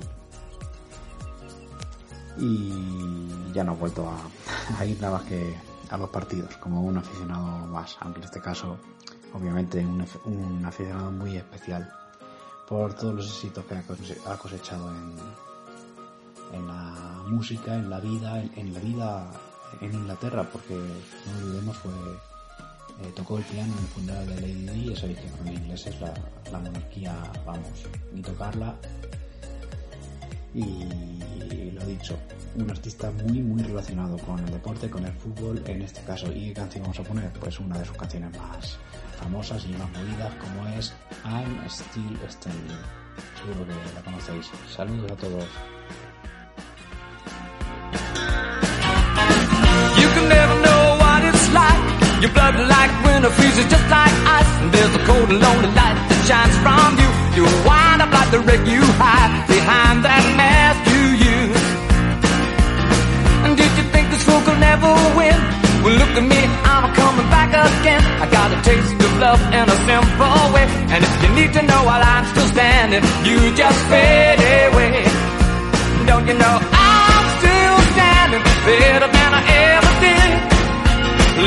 y 2.39 3.53
ya 3.53 3.63
no 3.63 3.73
ha 3.73 3.75
vuelto 3.75 4.09
a, 4.09 4.85
ir 4.85 5.01
nada 5.01 5.19
más 5.19 5.29
que 5.29 5.55
a 5.91 5.97
los 5.97 6.09
partidos 6.11 6.57
como 6.57 6.83
un 6.83 6.97
aficionado 6.97 7.67
más, 7.67 7.97
aunque 8.01 8.21
en 8.21 8.25
este 8.25 8.41
caso 8.41 8.79
obviamente 9.35 9.85
un, 9.85 10.65
aficionado 10.65 11.11
muy 11.11 11.37
especial 11.37 11.93
por 12.69 12.95
todos 12.95 13.15
los 13.15 13.27
éxitos 13.27 13.65
que 13.65 13.75
ha 13.75 14.37
cosechado 14.37 14.95
en, 14.95 15.15
en 16.53 16.67
la 16.67 17.23
música, 17.27 17.75
en 17.75 17.91
la 17.91 18.01
vida, 18.01 18.41
en, 18.41 18.73
la 18.73 18.81
vida 18.81 19.31
en 19.81 19.93
Inglaterra, 19.93 20.49
porque 20.51 20.75
no 20.75 21.47
olvidemos 21.47 21.77
fue 21.77 21.93
eh, 23.03 23.13
tocó 23.17 23.39
el 23.39 23.45
piano 23.45 23.73
en 23.73 23.79
el 23.79 23.87
funeral 23.87 24.27
de 24.27 24.41
Lady 24.41 24.67
Di, 24.67 24.93
eso 24.93 25.07
dice, 25.07 25.25
en 25.45 25.53
inglés 25.55 25.87
es 25.87 26.01
la, 26.01 26.13
la 26.53 26.59
monarquía, 26.59 27.17
vamos, 27.47 27.87
ni 28.13 28.21
tocarla. 28.21 28.77
Y 30.53 31.20
dicho, 31.91 32.19
un 32.57 32.71
artista 32.71 33.11
muy 33.11 33.41
muy 33.41 33.63
relacionado 33.63 34.17
con 34.19 34.39
el 34.39 34.51
deporte, 34.51 34.89
con 34.89 35.05
el 35.05 35.13
fútbol 35.13 35.63
en 35.67 35.83
este 35.83 36.01
caso. 36.03 36.33
¿Y 36.33 36.53
canción 36.53 36.83
vamos 36.83 36.99
a 36.99 37.03
poner? 37.03 37.31
Pues 37.33 37.59
una 37.61 37.79
de 37.79 37.85
sus 37.85 37.97
canciones 37.97 38.37
más 38.37 38.79
famosas 39.19 39.65
y 39.67 39.73
más 39.75 39.91
movidas 39.91 40.33
como 40.37 40.69
es 40.69 40.93
I'm 41.25 41.69
Still 41.69 42.19
Standing. 42.29 42.79
Seguro 43.39 43.67
que 43.67 43.95
la 43.95 44.03
conocéis. 44.03 44.51
Saludos 44.75 45.13
a 45.13 45.17
todos. 45.17 45.45
Like. 51.61 53.01
Just 53.71 53.89
like. 53.89 54.13
And 54.61 54.73
cold 55.07 55.31
light 55.31 55.97
that 56.11 56.21
shines 56.27 56.57
you. 57.01 57.11
You 57.37 57.45
like 58.13 58.31
the 58.31 58.41
you 58.67 58.83
hide 58.99 59.47
behind 59.49 60.05
that 60.05 60.60
At 66.21 66.29
me, 66.29 66.43
I'm 66.69 66.85
coming 66.93 67.29
back 67.33 67.49
again. 67.49 68.03
I 68.21 68.29
got 68.29 68.53
a 68.53 68.61
taste 68.61 68.93
of 68.93 69.13
love 69.25 69.41
in 69.57 69.65
a 69.65 69.79
simple 69.89 70.43
way. 70.53 70.67
And 70.93 71.01
if 71.01 71.15
you 71.23 71.31
need 71.33 71.53
to 71.57 71.63
know 71.65 71.81
while 71.89 72.05
I'm 72.13 72.27
still 72.33 72.49
standing, 72.53 73.03
you 73.25 73.39
just 73.57 73.81
fade 73.89 74.37
away. 74.69 75.01
Don't 76.05 76.27
you 76.29 76.37
know 76.37 76.57
I'm 76.61 77.27
still 77.41 77.79
standing 77.97 78.45
better 78.69 79.09
than 79.17 79.31
I 79.33 79.43
ever 79.73 79.93
did? 80.05 80.31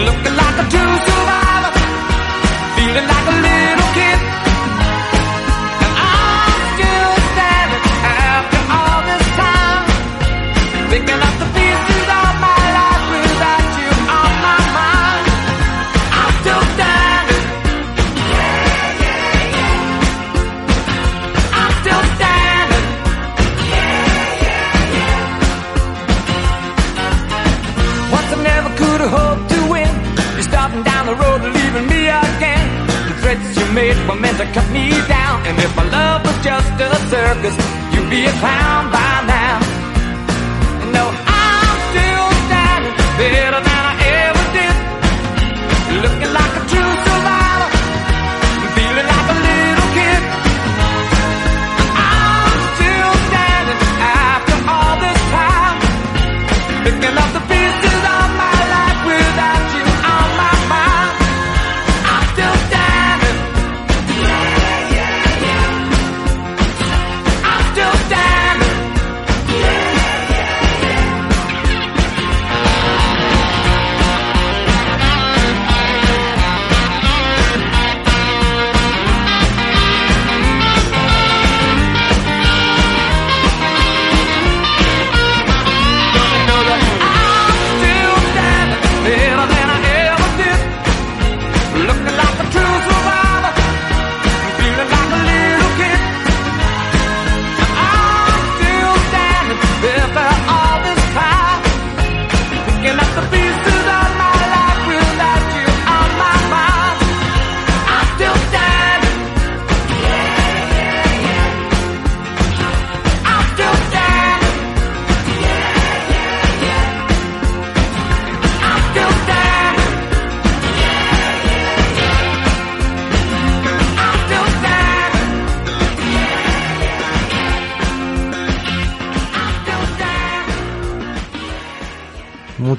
Looking 0.10 0.36
like 0.42 0.58
a 0.58 0.66
true 0.74 0.96
survivor, 1.06 1.43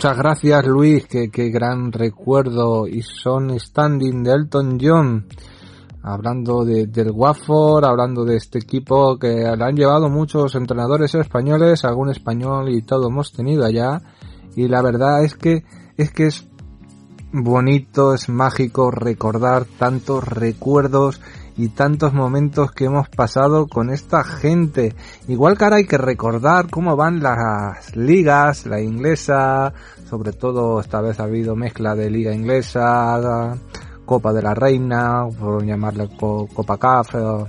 Muchas 0.05 0.19
gracias 0.19 0.67
Luis, 0.67 1.07
qué, 1.07 1.49
gran 1.49 1.91
recuerdo 1.91 2.87
y 2.87 3.01
son 3.01 3.59
standing 3.59 4.23
de 4.23 4.33
Elton 4.33 4.79
John. 4.79 5.27
Hablando 6.03 6.63
de, 6.63 6.89
del 6.89 7.11
Watford, 7.11 7.87
hablando 7.87 8.23
de 8.27 8.37
este 8.37 8.59
equipo 8.59 9.19
que 9.19 9.29
le 9.29 9.65
han 9.65 9.75
llevado 9.75 10.11
muchos 10.11 10.57
entrenadores 10.57 11.15
españoles, 11.15 11.87
algún 11.87 12.11
español 12.11 12.69
y 12.69 12.83
todo 12.83 13.09
hemos 13.09 13.33
tenido 13.33 13.65
allá. 13.65 14.03
Y 14.55 14.69
la 14.69 14.83
verdad 14.83 15.25
es 15.25 15.37
que, 15.37 15.65
es 15.97 16.11
que 16.11 16.27
es 16.27 16.47
bonito, 17.33 18.13
es 18.13 18.29
mágico 18.29 18.91
recordar 18.91 19.65
tantos 19.65 20.23
recuerdos 20.23 21.23
y 21.57 21.69
tantos 21.69 22.13
momentos 22.13 22.73
que 22.73 22.87
hemos 22.87 23.09
pasado 23.09 23.67
con 23.69 23.91
esta 23.91 24.25
gente. 24.25 24.95
Igual 25.29 25.57
que 25.57 25.65
ahora 25.65 25.77
hay 25.77 25.87
que 25.87 25.99
recordar 25.99 26.69
cómo 26.69 26.97
van 26.97 27.23
las 27.23 27.95
ligas, 27.97 28.67
la 28.67 28.81
inglesa, 28.81 29.73
sobre 30.09 30.33
todo 30.33 30.81
esta 30.81 31.01
vez 31.01 31.21
ha 31.21 31.25
habido 31.25 31.55
mezcla 31.55 31.95
de 31.95 32.11
liga 32.11 32.35
inglesa, 32.35 33.57
Copa 34.05 34.33
de 34.33 34.43
la 34.43 34.55
Reina, 34.55 35.25
por 35.39 35.65
llamarle 35.65 36.09
co- 36.19 36.47
Copa 36.53 36.77
CAF, 36.77 37.15
eh, 37.15 37.45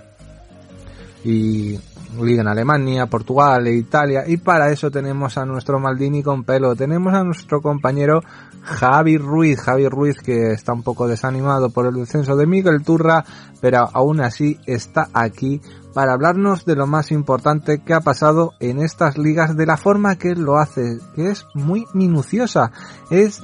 y 1.23 1.79
liga 2.21 2.41
en 2.41 2.47
Alemania, 2.47 3.07
Portugal 3.07 3.67
e 3.67 3.73
Italia. 3.73 4.23
Y 4.27 4.37
para 4.37 4.69
eso 4.71 4.89
tenemos 4.91 5.37
a 5.37 5.45
nuestro 5.45 5.79
Maldini 5.79 6.23
con 6.23 6.43
pelo, 6.43 6.75
tenemos 6.75 7.13
a 7.13 7.23
nuestro 7.23 7.61
compañero 7.61 8.21
Javi 8.65 9.17
Ruiz, 9.17 9.61
Javi 9.61 9.87
Ruiz 9.87 10.17
que 10.17 10.51
está 10.51 10.73
un 10.73 10.83
poco 10.83 11.07
desanimado 11.07 11.69
por 11.69 11.85
el 11.85 11.93
descenso 11.93 12.35
de 12.35 12.47
Miguel 12.47 12.83
Turra, 12.83 13.23
pero 13.61 13.89
aún 13.93 14.21
así 14.21 14.59
está 14.65 15.07
aquí 15.13 15.61
para 15.93 16.13
hablarnos 16.13 16.65
de 16.65 16.75
lo 16.75 16.87
más 16.87 17.11
importante 17.11 17.81
que 17.83 17.93
ha 17.93 18.01
pasado 18.01 18.53
en 18.59 18.81
estas 18.81 19.17
ligas 19.17 19.55
de 19.55 19.65
la 19.65 19.77
forma 19.77 20.15
que 20.17 20.35
lo 20.35 20.57
hace, 20.57 20.99
que 21.15 21.29
es 21.29 21.45
muy 21.53 21.85
minuciosa, 21.93 22.71
es 23.11 23.41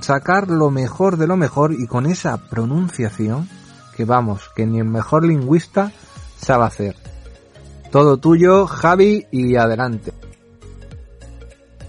sacar 0.00 0.48
lo 0.48 0.70
mejor 0.70 1.16
de 1.16 1.26
lo 1.26 1.36
mejor 1.36 1.72
y 1.72 1.86
con 1.86 2.06
esa 2.06 2.36
pronunciación 2.36 3.48
que 3.96 4.04
vamos, 4.04 4.50
que 4.54 4.64
ni 4.64 4.78
el 4.78 4.88
mejor 4.88 5.26
lingüista 5.26 5.92
sabe 6.38 6.64
hacer. 6.64 6.96
Todo 7.90 8.16
tuyo, 8.16 8.66
Javi, 8.66 9.26
y 9.30 9.56
adelante. 9.56 10.12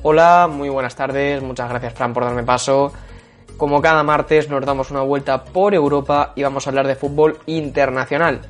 Hola, 0.06 0.50
muy 0.52 0.68
buenas 0.68 0.98
tardes, 0.98 1.42
muchas 1.42 1.70
gracias 1.70 1.94
Fran 1.94 2.14
por 2.14 2.26
darme 2.26 2.44
paso. 2.44 2.92
Como 3.56 3.82
cada 3.82 4.04
martes 4.04 4.50
nos 4.50 4.66
damos 4.66 4.92
una 4.92 5.00
vuelta 5.00 5.46
por 5.46 5.74
Europa 5.74 6.34
y 6.36 6.44
vamos 6.44 6.68
a 6.68 6.72
hablar 6.72 6.88
de 6.88 6.96
fútbol 6.96 7.38
internacional. 7.46 8.42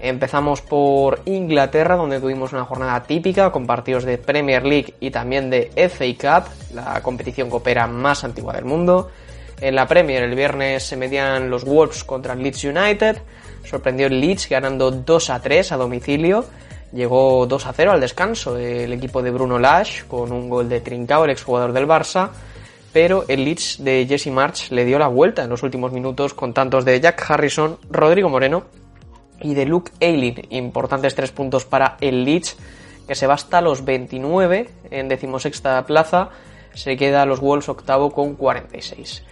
Empezamos 0.00 0.60
por 0.60 1.20
Inglaterra, 1.24 1.94
donde 1.94 2.18
tuvimos 2.18 2.52
una 2.52 2.64
jornada 2.64 3.04
típica 3.04 3.52
con 3.52 3.64
partidos 3.64 4.02
de 4.02 4.18
Premier 4.18 4.64
League 4.64 4.94
y 4.98 5.12
también 5.12 5.50
de 5.50 5.70
FA 5.88 6.40
Cup, 6.42 6.50
la 6.74 7.00
competición 7.00 7.48
coopera 7.48 7.86
más 7.86 8.24
antigua 8.24 8.52
del 8.54 8.64
mundo. 8.64 9.08
En 9.60 9.76
la 9.76 9.86
Premier 9.86 10.24
el 10.24 10.34
viernes 10.34 10.82
se 10.82 10.96
medían 10.96 11.48
los 11.48 11.64
Wolves 11.64 12.02
contra 12.02 12.34
Leeds 12.34 12.64
United. 12.64 13.18
Sorprendió 13.62 14.08
el 14.08 14.20
Leeds 14.20 14.48
ganando 14.48 14.90
2 14.90 15.30
a 15.30 15.40
3 15.40 15.70
a 15.70 15.76
domicilio. 15.76 16.44
Llegó 16.92 17.46
2 17.46 17.66
a 17.66 17.72
0 17.72 17.92
al 17.92 18.00
descanso 18.00 18.56
el 18.56 18.92
equipo 18.92 19.22
de 19.22 19.30
Bruno 19.30 19.58
Lash 19.58 20.04
con 20.04 20.32
un 20.32 20.48
gol 20.48 20.68
de 20.68 20.80
Trincao, 20.80 21.24
el 21.24 21.30
exjugador 21.30 21.72
del 21.72 21.86
Barça. 21.86 22.30
Pero 22.92 23.24
el 23.28 23.44
Leeds 23.44 23.84
de 23.84 24.06
Jesse 24.08 24.28
March 24.28 24.70
le 24.70 24.84
dio 24.86 24.98
la 24.98 25.08
vuelta 25.08 25.44
en 25.44 25.50
los 25.50 25.62
últimos 25.62 25.92
minutos 25.92 26.32
con 26.32 26.54
tantos 26.54 26.84
de 26.86 26.98
Jack 26.98 27.30
Harrison, 27.30 27.78
Rodrigo 27.90 28.30
Moreno 28.30 28.64
y 29.40 29.54
de 29.54 29.66
Luke 29.66 29.92
Ayling. 30.00 30.46
Importantes 30.50 31.14
tres 31.14 31.30
puntos 31.30 31.66
para 31.66 31.98
el 32.00 32.24
Leeds 32.24 32.56
que 33.06 33.14
se 33.14 33.26
va 33.26 33.34
hasta 33.34 33.60
los 33.60 33.84
29 33.84 34.70
en 34.90 35.08
decimosexta 35.08 35.84
plaza. 35.84 36.30
Se 36.72 36.96
queda 36.96 37.22
a 37.22 37.26
los 37.26 37.40
Wolves 37.40 37.68
octavo 37.68 38.10
con 38.10 38.34
46. 38.34 39.22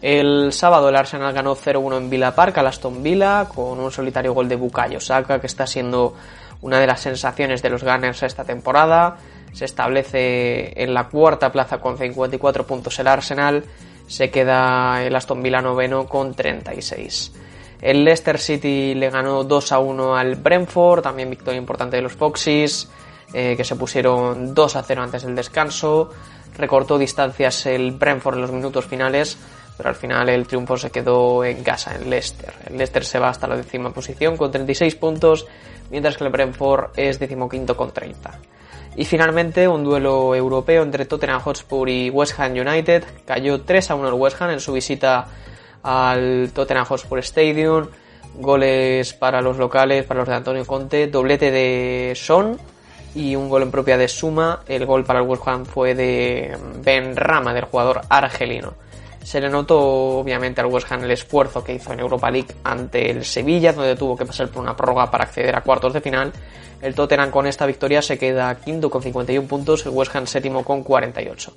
El 0.00 0.52
sábado 0.52 0.88
el 0.88 0.96
Arsenal 0.96 1.32
ganó 1.32 1.56
0-1 1.56 1.96
en 1.96 2.10
Villa 2.10 2.34
Park 2.34 2.56
al 2.58 2.68
Aston 2.68 3.02
Villa 3.02 3.48
con 3.52 3.80
un 3.80 3.90
solitario 3.90 4.32
gol 4.32 4.48
de 4.48 4.54
Bukayo 4.54 5.00
Saka 5.00 5.40
que 5.40 5.48
está 5.48 5.66
siendo 5.66 6.14
una 6.62 6.80
de 6.80 6.86
las 6.86 7.00
sensaciones 7.00 7.62
de 7.62 7.70
los 7.70 7.82
Gunners 7.82 8.22
esta 8.22 8.44
temporada. 8.44 9.16
Se 9.52 9.64
establece 9.64 10.82
en 10.82 10.94
la 10.94 11.08
cuarta 11.08 11.50
plaza 11.50 11.78
con 11.78 11.98
54 11.98 12.66
puntos 12.66 12.98
el 12.98 13.06
Arsenal. 13.06 13.64
Se 14.06 14.30
queda 14.30 15.02
el 15.04 15.14
Aston 15.14 15.42
Villa 15.42 15.60
noveno 15.60 16.06
con 16.06 16.34
36. 16.34 17.32
El 17.80 18.04
Leicester 18.04 18.38
City 18.38 18.94
le 18.94 19.10
ganó 19.10 19.44
2 19.44 19.72
a 19.72 19.78
1 19.78 20.16
al 20.16 20.34
Brentford, 20.36 21.02
también 21.02 21.30
victoria 21.30 21.58
importante 21.58 21.96
de 21.96 22.02
los 22.02 22.12
Foxes, 22.12 22.88
eh, 23.32 23.54
que 23.56 23.64
se 23.64 23.76
pusieron 23.76 24.54
2 24.54 24.76
a 24.76 24.82
0 24.82 25.02
antes 25.02 25.22
del 25.22 25.36
descanso. 25.36 26.10
Recortó 26.56 26.98
distancias 26.98 27.66
el 27.66 27.92
Brentford 27.92 28.34
en 28.34 28.40
los 28.40 28.50
minutos 28.50 28.86
finales, 28.86 29.38
pero 29.76 29.90
al 29.90 29.94
final 29.94 30.28
el 30.28 30.46
triunfo 30.46 30.76
se 30.76 30.90
quedó 30.90 31.44
en 31.44 31.62
casa, 31.62 31.94
en 31.94 32.10
Leicester. 32.10 32.52
El 32.66 32.78
Leicester 32.78 33.04
se 33.04 33.20
va 33.20 33.28
hasta 33.28 33.46
la 33.46 33.56
décima 33.56 33.90
posición 33.90 34.36
con 34.36 34.50
36 34.50 34.96
puntos 34.96 35.46
mientras 35.90 36.16
que 36.16 36.24
el 36.24 36.30
Brentford 36.30 36.90
es 36.96 37.18
decimoquinto 37.18 37.76
con 37.76 37.92
30. 37.92 38.38
Y 38.96 39.04
finalmente 39.04 39.68
un 39.68 39.84
duelo 39.84 40.34
europeo 40.34 40.82
entre 40.82 41.06
Tottenham 41.06 41.40
Hotspur 41.40 41.88
y 41.88 42.10
West 42.10 42.38
Ham 42.40 42.52
United. 42.52 43.04
Cayó 43.24 43.60
3 43.60 43.90
a 43.92 43.94
1 43.94 44.08
el 44.08 44.14
West 44.14 44.42
Ham 44.42 44.50
en 44.50 44.60
su 44.60 44.72
visita 44.72 45.28
al 45.82 46.50
Tottenham 46.52 46.84
Hotspur 46.84 47.20
Stadium. 47.20 47.86
Goles 48.34 49.14
para 49.14 49.40
los 49.40 49.56
locales, 49.56 50.04
para 50.04 50.20
los 50.20 50.28
de 50.28 50.34
Antonio 50.34 50.64
Conte. 50.64 51.06
Doblete 51.06 51.50
de 51.50 52.14
Son 52.16 52.58
y 53.14 53.36
un 53.36 53.48
gol 53.48 53.62
en 53.62 53.70
propia 53.70 53.96
de 53.96 54.08
Suma. 54.08 54.60
El 54.66 54.84
gol 54.84 55.04
para 55.04 55.20
el 55.20 55.26
West 55.26 55.46
Ham 55.46 55.64
fue 55.64 55.94
de 55.94 56.56
Ben 56.82 57.16
Rama, 57.16 57.54
del 57.54 57.66
jugador 57.66 58.00
argelino. 58.08 58.74
Se 59.28 59.42
le 59.42 59.50
notó 59.50 59.78
obviamente 60.20 60.62
al 60.62 60.68
West 60.68 60.90
Ham 60.90 61.04
el 61.04 61.10
esfuerzo 61.10 61.62
que 61.62 61.74
hizo 61.74 61.92
en 61.92 62.00
Europa 62.00 62.30
League 62.30 62.48
ante 62.64 63.10
el 63.10 63.26
Sevilla, 63.26 63.74
donde 63.74 63.94
tuvo 63.94 64.16
que 64.16 64.24
pasar 64.24 64.48
por 64.48 64.62
una 64.62 64.74
prórroga 64.74 65.10
para 65.10 65.24
acceder 65.24 65.54
a 65.54 65.60
cuartos 65.60 65.92
de 65.92 66.00
final. 66.00 66.32
El 66.80 66.94
Tottenham 66.94 67.30
con 67.30 67.46
esta 67.46 67.66
victoria 67.66 68.00
se 68.00 68.16
queda 68.16 68.54
quinto 68.54 68.88
con 68.88 69.02
51 69.02 69.46
puntos, 69.46 69.84
el 69.84 69.92
West 69.92 70.16
Ham 70.16 70.26
séptimo 70.26 70.64
con 70.64 70.82
48. 70.82 71.52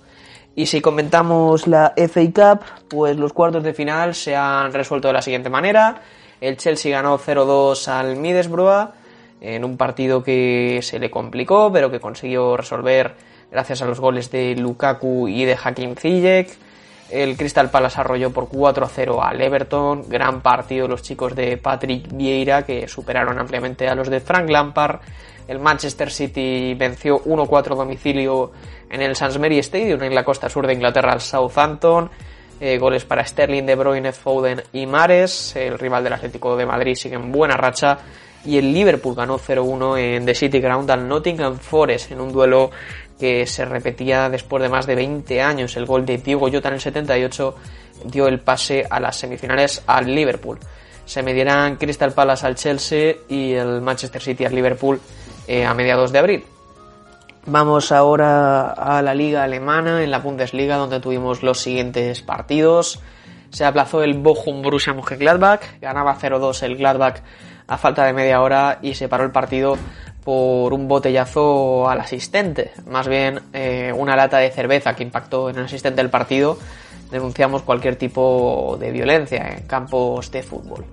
Y 0.54 0.66
si 0.66 0.82
comentamos 0.82 1.66
la 1.66 1.94
FA 1.96 2.22
Cup, 2.34 2.66
pues 2.90 3.16
los 3.16 3.32
cuartos 3.32 3.64
de 3.64 3.74
final 3.74 4.16
se 4.16 4.36
han 4.36 4.74
resuelto 4.74 5.08
de 5.08 5.14
la 5.14 5.22
siguiente 5.22 5.50
manera. 5.50 6.02
El 6.42 6.58
Chelsea 6.58 6.92
ganó 6.92 7.18
0-2 7.18 7.88
al 7.88 8.18
Middlesbrough 8.18 8.90
en 9.40 9.64
un 9.64 9.78
partido 9.78 10.22
que 10.22 10.82
se 10.82 11.00
le 11.00 11.10
complicó, 11.10 11.72
pero 11.72 11.90
que 11.90 12.02
consiguió 12.02 12.58
resolver 12.58 13.16
gracias 13.50 13.82
a 13.82 13.86
los 13.86 14.02
goles 14.02 14.30
de 14.30 14.56
Lukaku 14.58 15.30
y 15.30 15.46
de 15.46 15.58
Hakim 15.64 15.96
Ziyech. 15.96 16.50
El 17.12 17.36
Crystal 17.36 17.70
Palace 17.70 18.00
arrolló 18.00 18.32
por 18.32 18.48
4-0 18.48 19.20
al 19.22 19.42
Everton. 19.42 20.08
Gran 20.08 20.42
partido 20.42 20.88
los 20.88 21.02
chicos 21.02 21.36
de 21.36 21.58
Patrick 21.58 22.08
Vieira 22.14 22.64
que 22.64 22.88
superaron 22.88 23.38
ampliamente 23.38 23.88
a 23.88 23.96
los 23.96 24.10
de 24.10 24.22
Frank 24.22 24.50
Lampard. 24.50 25.02
El 25.48 25.60
Manchester 25.60 26.10
City 26.10 26.74
venció 26.76 27.22
1-4 27.26 27.76
domicilio 27.76 28.52
en 28.90 29.02
el 29.02 29.16
Sansbury 29.16 29.60
Stadium 29.60 30.02
en 30.04 30.16
la 30.16 30.24
costa 30.24 30.48
sur 30.48 30.66
de 30.66 30.74
Inglaterra 30.74 31.12
al 31.12 31.20
Southampton. 31.20 32.10
Eh, 32.60 32.78
goles 32.78 33.06
para 33.06 33.26
Sterling, 33.26 33.66
De 33.66 33.76
Bruyne, 33.76 34.14
Foden 34.14 34.62
y 34.72 34.86
Mares. 34.86 35.56
El 35.56 35.78
rival 35.80 36.04
del 36.04 36.14
Atlético 36.14 36.56
de 36.56 36.66
Madrid 36.66 36.96
sigue 36.96 37.16
en 37.16 37.32
buena 37.32 37.58
racha. 37.58 37.98
Y 38.46 38.58
el 38.58 38.74
Liverpool 38.74 39.16
ganó 39.16 39.38
0-1 39.38 39.98
en 39.98 40.26
The 40.26 40.34
City 40.36 40.60
Ground 40.60 40.90
al 40.90 41.08
Nottingham 41.08 41.58
Forest 41.58 42.12
en 42.12 42.22
un 42.22 42.32
duelo 42.32 42.72
que 43.22 43.46
se 43.46 43.66
repetía 43.66 44.32
después 44.32 44.64
de 44.64 44.68
más 44.68 44.88
de 44.88 44.96
20 44.96 45.44
años. 45.44 45.78
El 45.78 45.86
gol 45.86 46.08
de 46.08 46.18
Diego 46.18 46.50
Jota 46.52 46.70
en 46.70 46.74
el 46.74 46.82
78 46.82 47.56
dio 48.06 48.28
el 48.28 48.40
pase 48.40 48.84
a 48.90 49.00
las 49.00 49.16
semifinales 49.16 49.84
al 49.86 50.08
Liverpool. 50.08 50.58
Se 51.06 51.22
medieran 51.22 51.76
Crystal 51.76 52.14
Palace 52.14 52.48
al 52.48 52.56
Chelsea 52.56 53.14
y 53.30 53.54
el 53.54 53.80
Manchester 53.80 54.24
City 54.24 54.44
al 54.46 54.56
Liverpool 54.56 55.00
eh, 55.48 55.64
a 55.64 55.76
mediados 55.76 56.12
de 56.12 56.18
abril. 56.18 56.44
Vamos 57.46 57.92
ahora 57.92 58.72
a 58.72 59.04
la 59.04 59.14
liga 59.14 59.44
alemana, 59.44 60.04
en 60.04 60.10
la 60.10 60.18
Bundesliga, 60.18 60.78
donde 60.78 61.00
tuvimos 61.00 61.44
los 61.44 61.60
siguientes 61.60 62.24
partidos. 62.24 63.02
Se 63.52 63.66
aplazó 63.66 64.02
el 64.02 64.16
Bochum 64.18 64.64
Borussia 64.64 64.94
Mönchengladbach, 64.94 65.80
ganaba 65.80 66.18
0-2 66.18 66.64
el 66.64 66.76
Gladbach 66.76 67.22
a 67.68 67.78
falta 67.78 68.04
de 68.04 68.14
media 68.14 68.42
hora 68.42 68.80
y 68.82 68.96
se 68.96 69.08
paró 69.08 69.26
el 69.26 69.32
partido 69.32 69.78
por 70.24 70.74
un 70.74 70.88
botellazo 70.88 71.90
al 71.90 72.00
asistente, 72.00 72.72
más 72.86 73.08
bien 73.08 73.40
eh, 73.54 73.94
una 73.96 74.16
lata 74.16 74.38
de 74.38 74.52
cerveza 74.52 74.96
que 74.96 75.04
impactó 75.04 75.50
en 75.50 75.58
el 75.58 75.66
asistente 75.66 76.02
del 76.02 76.12
partido. 76.12 76.58
Denunciamos 77.10 77.64
cualquier 77.64 77.96
tipo 77.96 78.78
de 78.80 78.92
violencia 78.92 79.56
en 79.58 79.68
campos 79.68 80.32
de 80.32 80.44
fútbol. 80.44 80.86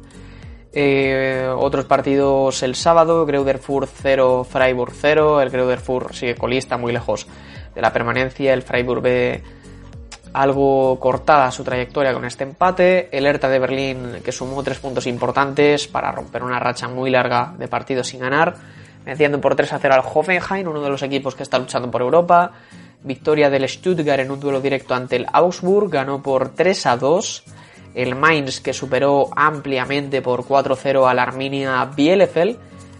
Eh, 0.72 1.48
otros 1.56 1.84
partidos 1.84 2.62
el 2.62 2.74
sábado, 2.74 3.24
Greuderfurt 3.24 3.88
0, 4.02 4.44
Freiburg 4.48 4.92
0. 4.94 5.40
El 5.40 5.50
Greuderfurt 5.50 6.12
sigue 6.12 6.34
colista 6.34 6.76
muy 6.76 6.92
lejos 6.92 7.26
de 7.74 7.80
la 7.80 7.92
permanencia. 7.92 8.52
El 8.52 8.62
Freiburg 8.62 9.02
ve 9.02 9.42
algo 10.32 10.98
cortada 11.00 11.50
su 11.50 11.64
trayectoria 11.64 12.12
con 12.12 12.24
este 12.24 12.44
empate. 12.44 13.08
El 13.16 13.26
Hertha 13.26 13.48
de 13.48 13.58
Berlín 13.58 14.20
que 14.24 14.32
sumó 14.32 14.62
tres 14.62 14.78
puntos 14.78 15.06
importantes 15.06 15.88
para 15.88 16.12
romper 16.12 16.42
una 16.42 16.58
racha 16.58 16.88
muy 16.88 17.10
larga 17.10 17.54
de 17.56 17.68
partidos 17.68 18.08
sin 18.08 18.20
ganar 18.20 18.77
venciendo 19.04 19.40
por 19.40 19.56
3 19.56 19.72
a 19.72 19.78
0 19.78 19.94
al 19.94 20.02
Hoffenheim, 20.04 20.68
uno 20.68 20.82
de 20.82 20.90
los 20.90 21.02
equipos 21.02 21.34
que 21.34 21.42
está 21.42 21.58
luchando 21.58 21.90
por 21.90 22.02
Europa. 22.02 22.52
Victoria 23.02 23.48
del 23.48 23.68
Stuttgart 23.68 24.20
en 24.20 24.30
un 24.30 24.40
duelo 24.40 24.61
directo 24.61 24.94
ante 24.94 25.16
el 25.16 25.26
Augsburg, 25.32 25.90
ganó 25.90 26.22
por 26.22 26.50
3 26.50 26.87
a 26.87 26.96
2. 26.96 27.44
El 27.94 28.14
Mainz 28.14 28.61
que 28.61 28.72
superó 28.72 29.28
ampliamente 29.34 30.20
por 30.22 30.44
4-0 30.44 31.08
al 31.08 31.18
Arminia 31.18 31.84
Bielefeld 31.96 32.58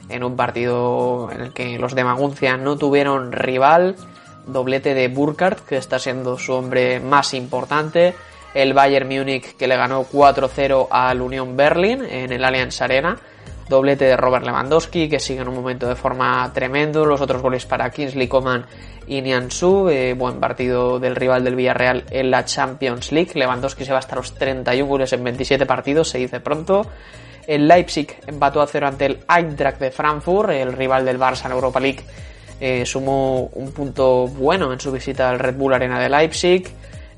en 0.09 0.25
un 0.25 0.37
partido 0.37 1.31
en 1.31 1.41
el 1.41 1.53
que 1.53 1.79
los 1.79 1.95
de 1.95 2.05
Maguncia 2.05 2.57
no 2.57 2.77
tuvieron 2.77 3.33
rival. 3.33 3.97
Doblete 4.47 4.95
de 4.95 5.09
Burkhardt, 5.09 5.61
que 5.67 5.77
está 5.77 5.99
siendo 5.99 6.39
su 6.39 6.55
hombre 6.55 7.01
más 7.01 7.35
importante. 7.35 8.15
El 8.55 8.73
Bayern 8.73 9.09
Múnich 9.09 9.57
que 9.57 9.69
le 9.69 9.77
ganó 9.77 10.05
4-0 10.05 10.89
al 10.91 11.21
Union 11.21 11.55
Berlin 11.57 12.03
en 12.03 12.33
el 12.33 12.45
Allianz 12.45 12.81
Arena 12.81 13.19
doblete 13.69 14.07
de 14.07 14.17
Robert 14.17 14.45
Lewandowski, 14.45 15.09
que 15.09 15.21
sigue 15.21 15.43
en 15.43 15.49
un 15.49 15.55
momento 15.55 15.89
de 15.89 15.97
forma 15.97 16.51
tremendo, 16.55 17.05
los 17.05 17.21
otros 17.21 17.43
goles 17.43 17.67
para 17.67 17.91
Kingsley 17.91 18.29
Coman 18.29 18.67
y 19.07 19.23
Nianzú, 19.23 19.89
eh, 19.89 20.15
buen 20.15 20.41
partido 20.41 20.99
del 20.99 21.17
rival 21.17 21.45
del 21.45 21.57
Villarreal 21.57 22.05
en 22.11 22.31
la 22.31 22.45
Champions 22.45 23.13
League, 23.13 23.33
Lewandowski 23.35 23.85
se 23.85 23.93
va 23.93 23.99
hasta 23.99 24.17
los 24.17 24.35
31 24.35 24.87
goles 24.89 25.13
en 25.13 25.25
27 25.25 25.67
partidos, 25.67 26.09
se 26.11 26.19
dice 26.19 26.41
pronto, 26.41 26.87
el 27.47 27.67
Leipzig 27.67 28.15
empató 28.27 28.61
a 28.61 28.67
cero 28.67 28.87
ante 28.87 29.07
el 29.07 29.19
Eintracht 29.29 29.81
de 29.81 29.91
Frankfurt, 29.91 30.51
el 30.51 30.73
rival 30.73 31.05
del 31.05 31.19
Barça 31.19 31.47
en 31.47 31.53
Europa 31.53 31.81
League, 31.81 32.01
eh, 32.61 32.85
sumó 32.85 33.51
un 33.55 33.73
punto 33.73 34.27
bueno 34.27 34.73
en 34.73 34.81
su 34.81 34.93
visita 34.93 35.31
al 35.31 35.39
Red 35.39 35.57
Bull 35.57 35.73
Arena 35.73 35.99
de 35.99 36.09
Leipzig, 36.09 36.69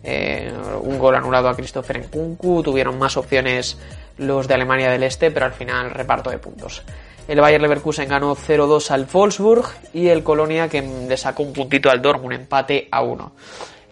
eh, 0.02 0.52
un 0.82 0.98
gol 0.98 1.14
anulado 1.14 1.48
a 1.48 1.56
Christopher 1.56 1.98
Nkunku, 1.98 2.62
tuvieron 2.62 2.98
más 2.98 3.16
opciones 3.16 3.76
los 4.20 4.46
de 4.46 4.54
Alemania 4.54 4.90
del 4.90 5.02
Este, 5.02 5.30
pero 5.30 5.46
al 5.46 5.52
final 5.52 5.90
reparto 5.90 6.30
de 6.30 6.38
puntos. 6.38 6.82
El 7.26 7.40
Bayer 7.40 7.60
Leverkusen 7.60 8.08
ganó 8.08 8.34
0-2 8.34 8.90
al 8.90 9.06
Wolfsburg 9.06 9.64
y 9.92 10.08
el 10.08 10.22
Colonia 10.22 10.68
que 10.68 10.82
le 10.82 11.16
sacó 11.16 11.42
un 11.42 11.52
puntito 11.52 11.90
al 11.90 12.02
Dortmund, 12.02 12.34
empate 12.34 12.88
a 12.90 13.02
1. 13.02 13.32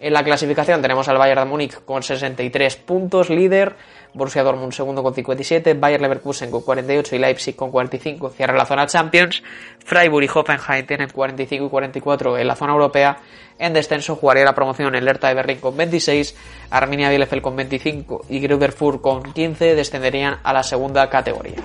En 0.01 0.13
la 0.13 0.23
clasificación 0.23 0.81
tenemos 0.81 1.07
al 1.07 1.17
Bayern 1.17 1.41
de 1.41 1.45
Múnich 1.45 1.83
con 1.83 2.03
63 2.03 2.75
puntos, 2.77 3.29
líder, 3.29 3.75
Borussia 4.13 4.43
Dortmund 4.43 4.73
segundo 4.73 5.03
con 5.03 5.13
57, 5.13 5.73
Bayer 5.75 6.01
Leverkusen 6.01 6.49
con 6.51 6.61
48 6.61 7.15
y 7.15 7.19
Leipzig 7.19 7.55
con 7.55 7.71
45 7.71 8.29
cierra 8.29 8.55
la 8.55 8.65
zona 8.65 8.87
Champions, 8.87 9.43
Freiburg 9.83 10.25
y 10.25 10.29
Hoffenheim 10.33 10.85
tienen 10.85 11.09
45 11.09 11.65
y 11.65 11.69
44 11.69 12.37
en 12.37 12.47
la 12.47 12.55
zona 12.55 12.73
europea, 12.73 13.17
en 13.57 13.73
descenso 13.73 14.15
jugaría 14.15 14.45
la 14.45 14.55
promoción 14.55 14.95
el 14.95 15.07
Hertha 15.07 15.27
de 15.27 15.35
Berlín 15.35 15.59
con 15.59 15.77
26, 15.77 16.35
Arminia 16.71 17.09
Bielefeld 17.09 17.41
con 17.41 17.55
25 17.55 18.25
y 18.29 18.39
Gruderfurt 18.39 19.01
con 19.01 19.23
15 19.33 19.75
descenderían 19.75 20.39
a 20.43 20.53
la 20.53 20.63
segunda 20.63 21.09
categoría. 21.09 21.57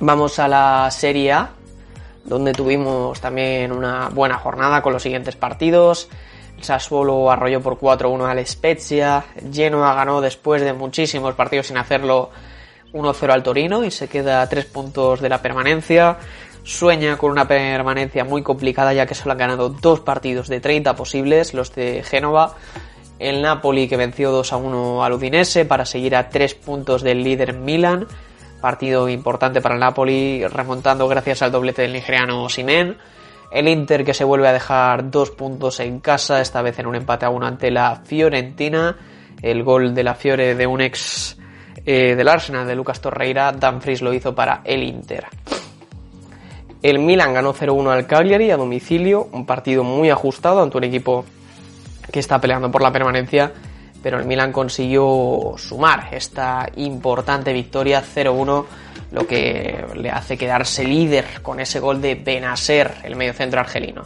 Vamos 0.00 0.38
a 0.38 0.48
la 0.48 0.90
Serie 0.90 1.32
A, 1.32 1.50
donde 2.24 2.52
tuvimos 2.52 3.20
también 3.20 3.70
una 3.70 4.08
buena 4.08 4.38
jornada 4.38 4.80
con 4.82 4.92
los 4.92 5.02
siguientes 5.02 5.36
partidos. 5.36 6.08
Sassuolo 6.62 7.30
arrolló 7.30 7.60
por 7.60 7.78
4-1 7.78 8.26
al 8.26 8.46
Spezia. 8.46 9.24
Genoa 9.52 9.94
ganó 9.94 10.20
después 10.20 10.62
de 10.62 10.72
muchísimos 10.72 11.34
partidos 11.34 11.68
sin 11.68 11.76
hacerlo 11.76 12.30
1-0 12.92 13.30
al 13.30 13.42
Torino 13.42 13.84
y 13.84 13.90
se 13.90 14.08
queda 14.08 14.42
a 14.42 14.48
3 14.48 14.66
puntos 14.66 15.20
de 15.20 15.28
la 15.28 15.42
permanencia. 15.42 16.18
Sueña 16.62 17.16
con 17.16 17.30
una 17.30 17.48
permanencia 17.48 18.24
muy 18.24 18.42
complicada 18.42 18.92
ya 18.92 19.06
que 19.06 19.14
solo 19.14 19.32
han 19.32 19.38
ganado 19.38 19.70
dos 19.70 20.00
partidos 20.00 20.48
de 20.48 20.60
30 20.60 20.94
posibles, 20.94 21.54
los 21.54 21.74
de 21.74 22.02
Génova. 22.02 22.56
El 23.18 23.42
Napoli 23.42 23.88
que 23.88 23.96
venció 23.96 24.32
2-1 24.42 25.04
al 25.04 25.12
Udinese 25.12 25.64
para 25.64 25.84
seguir 25.84 26.16
a 26.16 26.28
3 26.28 26.54
puntos 26.54 27.02
del 27.02 27.22
líder 27.22 27.54
Milan 27.54 28.06
Partido 28.60 29.08
importante 29.08 29.62
para 29.62 29.74
el 29.74 29.80
Napoli, 29.80 30.46
remontando 30.46 31.08
gracias 31.08 31.40
al 31.42 31.50
doblete 31.50 31.82
del 31.82 31.94
nigeriano 31.94 32.48
Simen. 32.48 32.98
El 33.50 33.68
Inter 33.68 34.04
que 34.04 34.14
se 34.14 34.24
vuelve 34.24 34.48
a 34.48 34.52
dejar 34.52 35.10
dos 35.10 35.30
puntos 35.30 35.80
en 35.80 36.00
casa, 36.00 36.40
esta 36.40 36.62
vez 36.62 36.78
en 36.78 36.86
un 36.86 36.94
empate 36.94 37.26
a 37.26 37.30
uno 37.30 37.46
ante 37.46 37.70
la 37.70 37.96
Fiorentina. 37.96 38.96
El 39.42 39.62
gol 39.62 39.94
de 39.94 40.04
la 40.04 40.14
Fiore 40.14 40.54
de 40.54 40.66
un 40.66 40.80
ex 40.80 41.36
eh, 41.86 42.14
del 42.14 42.28
Arsenal 42.28 42.66
de 42.66 42.74
Lucas 42.74 43.00
Torreira, 43.00 43.52
Danfries 43.52 44.02
lo 44.02 44.12
hizo 44.12 44.34
para 44.34 44.60
el 44.64 44.82
Inter. 44.82 45.26
El 46.82 46.98
Milan 46.98 47.34
ganó 47.34 47.52
0-1 47.52 47.90
al 47.90 48.06
Cagliari 48.06 48.50
a 48.50 48.56
domicilio, 48.56 49.28
un 49.32 49.46
partido 49.46 49.82
muy 49.84 50.10
ajustado 50.10 50.62
ante 50.62 50.78
un 50.78 50.84
equipo 50.84 51.24
que 52.12 52.20
está 52.20 52.40
peleando 52.40 52.70
por 52.70 52.82
la 52.82 52.92
permanencia 52.92 53.52
pero 54.02 54.18
el 54.18 54.26
Milan 54.26 54.52
consiguió 54.52 55.54
sumar 55.56 56.08
esta 56.12 56.68
importante 56.76 57.52
victoria 57.52 58.02
0-1, 58.02 58.64
lo 59.12 59.26
que 59.26 59.84
le 59.94 60.10
hace 60.10 60.38
quedarse 60.38 60.84
líder 60.84 61.42
con 61.42 61.60
ese 61.60 61.80
gol 61.80 62.00
de 62.00 62.14
Benaser, 62.14 62.94
el 63.02 63.16
mediocentro 63.16 63.60
argelino. 63.60 64.04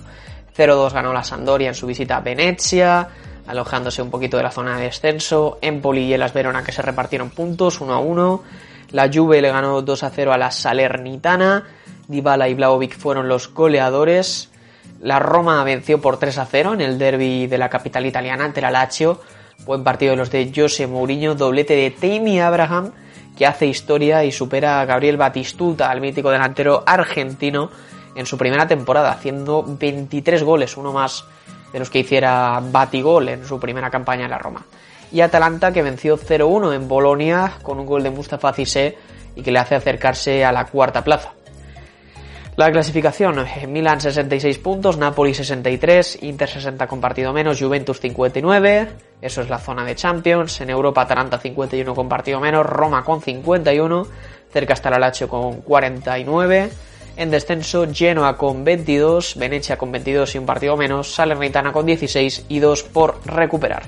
0-2 0.56 0.92
ganó 0.92 1.12
la 1.12 1.24
Sandoria 1.24 1.68
en 1.68 1.74
su 1.74 1.86
visita 1.86 2.16
a 2.16 2.20
Venecia, 2.20 3.08
alojándose 3.46 4.02
un 4.02 4.10
poquito 4.10 4.36
de 4.36 4.44
la 4.44 4.50
zona 4.50 4.76
de 4.76 4.84
descenso. 4.84 5.58
Empoli 5.60 6.04
y 6.04 6.14
el 6.14 6.22
Verona 6.32 6.62
que 6.62 6.72
se 6.72 6.82
repartieron 6.82 7.30
puntos 7.30 7.80
1-1. 7.80 8.40
La 8.92 9.10
Juve 9.12 9.42
le 9.42 9.50
ganó 9.50 9.84
2-0 9.84 10.32
a 10.32 10.38
la 10.38 10.50
Salernitana. 10.50 11.64
Dybala 12.06 12.48
y 12.48 12.54
Vlaovic 12.54 12.96
fueron 12.96 13.28
los 13.28 13.52
goleadores. 13.52 14.50
La 15.00 15.18
Roma 15.18 15.62
venció 15.64 16.00
por 16.00 16.18
3-0 16.18 16.74
en 16.74 16.80
el 16.80 16.98
derby 16.98 17.46
de 17.46 17.58
la 17.58 17.68
capital 17.68 18.06
italiana 18.06 18.44
ante 18.44 18.60
la 18.60 18.70
Lazio 18.70 19.20
Buen 19.66 19.82
partido 19.82 20.10
de 20.10 20.16
los 20.18 20.30
de 20.30 20.52
José 20.54 20.86
Mourinho, 20.86 21.34
doblete 21.34 21.74
de 21.74 21.90
Tammy 21.90 22.38
Abraham, 22.38 22.92
que 23.36 23.46
hace 23.46 23.66
historia 23.66 24.24
y 24.24 24.32
supera 24.32 24.80
a 24.80 24.84
Gabriel 24.84 25.16
Batistuta, 25.16 25.90
al 25.90 26.00
mítico 26.00 26.30
delantero 26.30 26.82
argentino, 26.86 27.70
en 28.14 28.26
su 28.26 28.38
primera 28.38 28.68
temporada, 28.68 29.10
haciendo 29.10 29.64
23 29.66 30.42
goles, 30.42 30.76
uno 30.76 30.92
más 30.92 31.24
de 31.72 31.80
los 31.80 31.90
que 31.90 32.00
hiciera 32.00 32.60
Batigol 32.62 33.28
en 33.28 33.44
su 33.44 33.58
primera 33.58 33.90
campaña 33.90 34.24
en 34.24 34.30
la 34.30 34.38
Roma. 34.38 34.64
Y 35.10 35.20
Atalanta 35.20 35.72
que 35.72 35.82
venció 35.82 36.16
0-1 36.16 36.74
en 36.74 36.88
Bolonia 36.88 37.54
con 37.62 37.80
un 37.80 37.86
gol 37.86 38.02
de 38.02 38.10
Mustafa 38.10 38.52
Cissé 38.52 38.96
y 39.34 39.42
que 39.42 39.50
le 39.50 39.58
hace 39.58 39.74
acercarse 39.74 40.44
a 40.44 40.52
la 40.52 40.66
cuarta 40.66 41.02
plaza. 41.02 41.32
La 42.56 42.70
clasificación, 42.70 43.40
eh, 43.40 43.66
Milan 43.66 44.00
66 44.00 44.58
puntos, 44.58 44.96
Napoli 44.96 45.34
63, 45.34 46.22
Inter 46.22 46.48
60 46.48 46.86
con 46.86 47.00
partido 47.00 47.32
menos, 47.32 47.60
Juventus 47.60 47.98
59, 47.98 48.88
eso 49.20 49.40
es 49.40 49.48
la 49.48 49.58
zona 49.58 49.84
de 49.84 49.96
Champions, 49.96 50.60
en 50.60 50.70
Europa 50.70 51.02
Atalanta 51.02 51.38
51 51.38 51.94
con 51.96 52.08
partido 52.08 52.38
menos, 52.38 52.64
Roma 52.64 53.02
con 53.02 53.20
51, 53.20 54.06
cerca 54.52 54.74
está 54.74 54.88
la 54.90 55.12
con 55.28 55.62
49, 55.62 56.70
en 57.16 57.30
descenso 57.32 57.86
Genoa 57.92 58.36
con 58.36 58.62
22, 58.62 59.34
Venecia 59.36 59.76
con 59.76 59.90
22 59.90 60.36
y 60.36 60.38
un 60.38 60.46
partido 60.46 60.76
menos, 60.76 61.12
Salernitana 61.12 61.72
con 61.72 61.86
16 61.86 62.46
y 62.48 62.60
2 62.60 62.84
por 62.84 63.20
recuperar. 63.24 63.82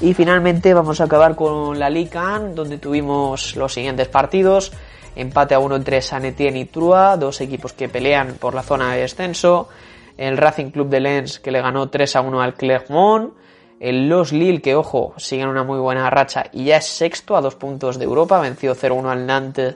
Y 0.00 0.14
finalmente 0.14 0.72
vamos 0.72 1.02
a 1.02 1.04
acabar 1.04 1.34
con 1.34 1.78
la 1.78 1.90
Liga 1.90 2.40
donde 2.54 2.78
tuvimos 2.78 3.54
los 3.54 3.74
siguientes 3.74 4.08
partidos. 4.08 4.72
Empate 5.18 5.52
a 5.52 5.58
uno 5.58 5.74
entre 5.74 6.00
San 6.00 6.24
Etienne 6.24 6.60
y 6.60 6.64
Trua, 6.66 7.16
dos 7.16 7.40
equipos 7.40 7.72
que 7.72 7.88
pelean 7.88 8.36
por 8.38 8.54
la 8.54 8.62
zona 8.62 8.94
de 8.94 9.00
descenso. 9.00 9.68
El 10.16 10.36
Racing 10.36 10.70
Club 10.70 10.88
de 10.88 11.00
Lens 11.00 11.40
que 11.40 11.50
le 11.50 11.60
ganó 11.60 11.88
3 11.88 12.14
a 12.14 12.20
1 12.20 12.40
al 12.40 12.54
Clermont. 12.54 13.32
El 13.80 14.08
Los 14.08 14.32
Lille 14.32 14.62
que, 14.62 14.76
ojo, 14.76 15.14
siguen 15.16 15.48
una 15.48 15.64
muy 15.64 15.80
buena 15.80 16.08
racha 16.08 16.44
y 16.52 16.66
ya 16.66 16.76
es 16.76 16.86
sexto 16.86 17.36
a 17.36 17.40
dos 17.40 17.56
puntos 17.56 17.98
de 17.98 18.04
Europa. 18.04 18.40
Venció 18.40 18.76
0-1 18.76 19.10
al 19.10 19.26
Nantes 19.26 19.74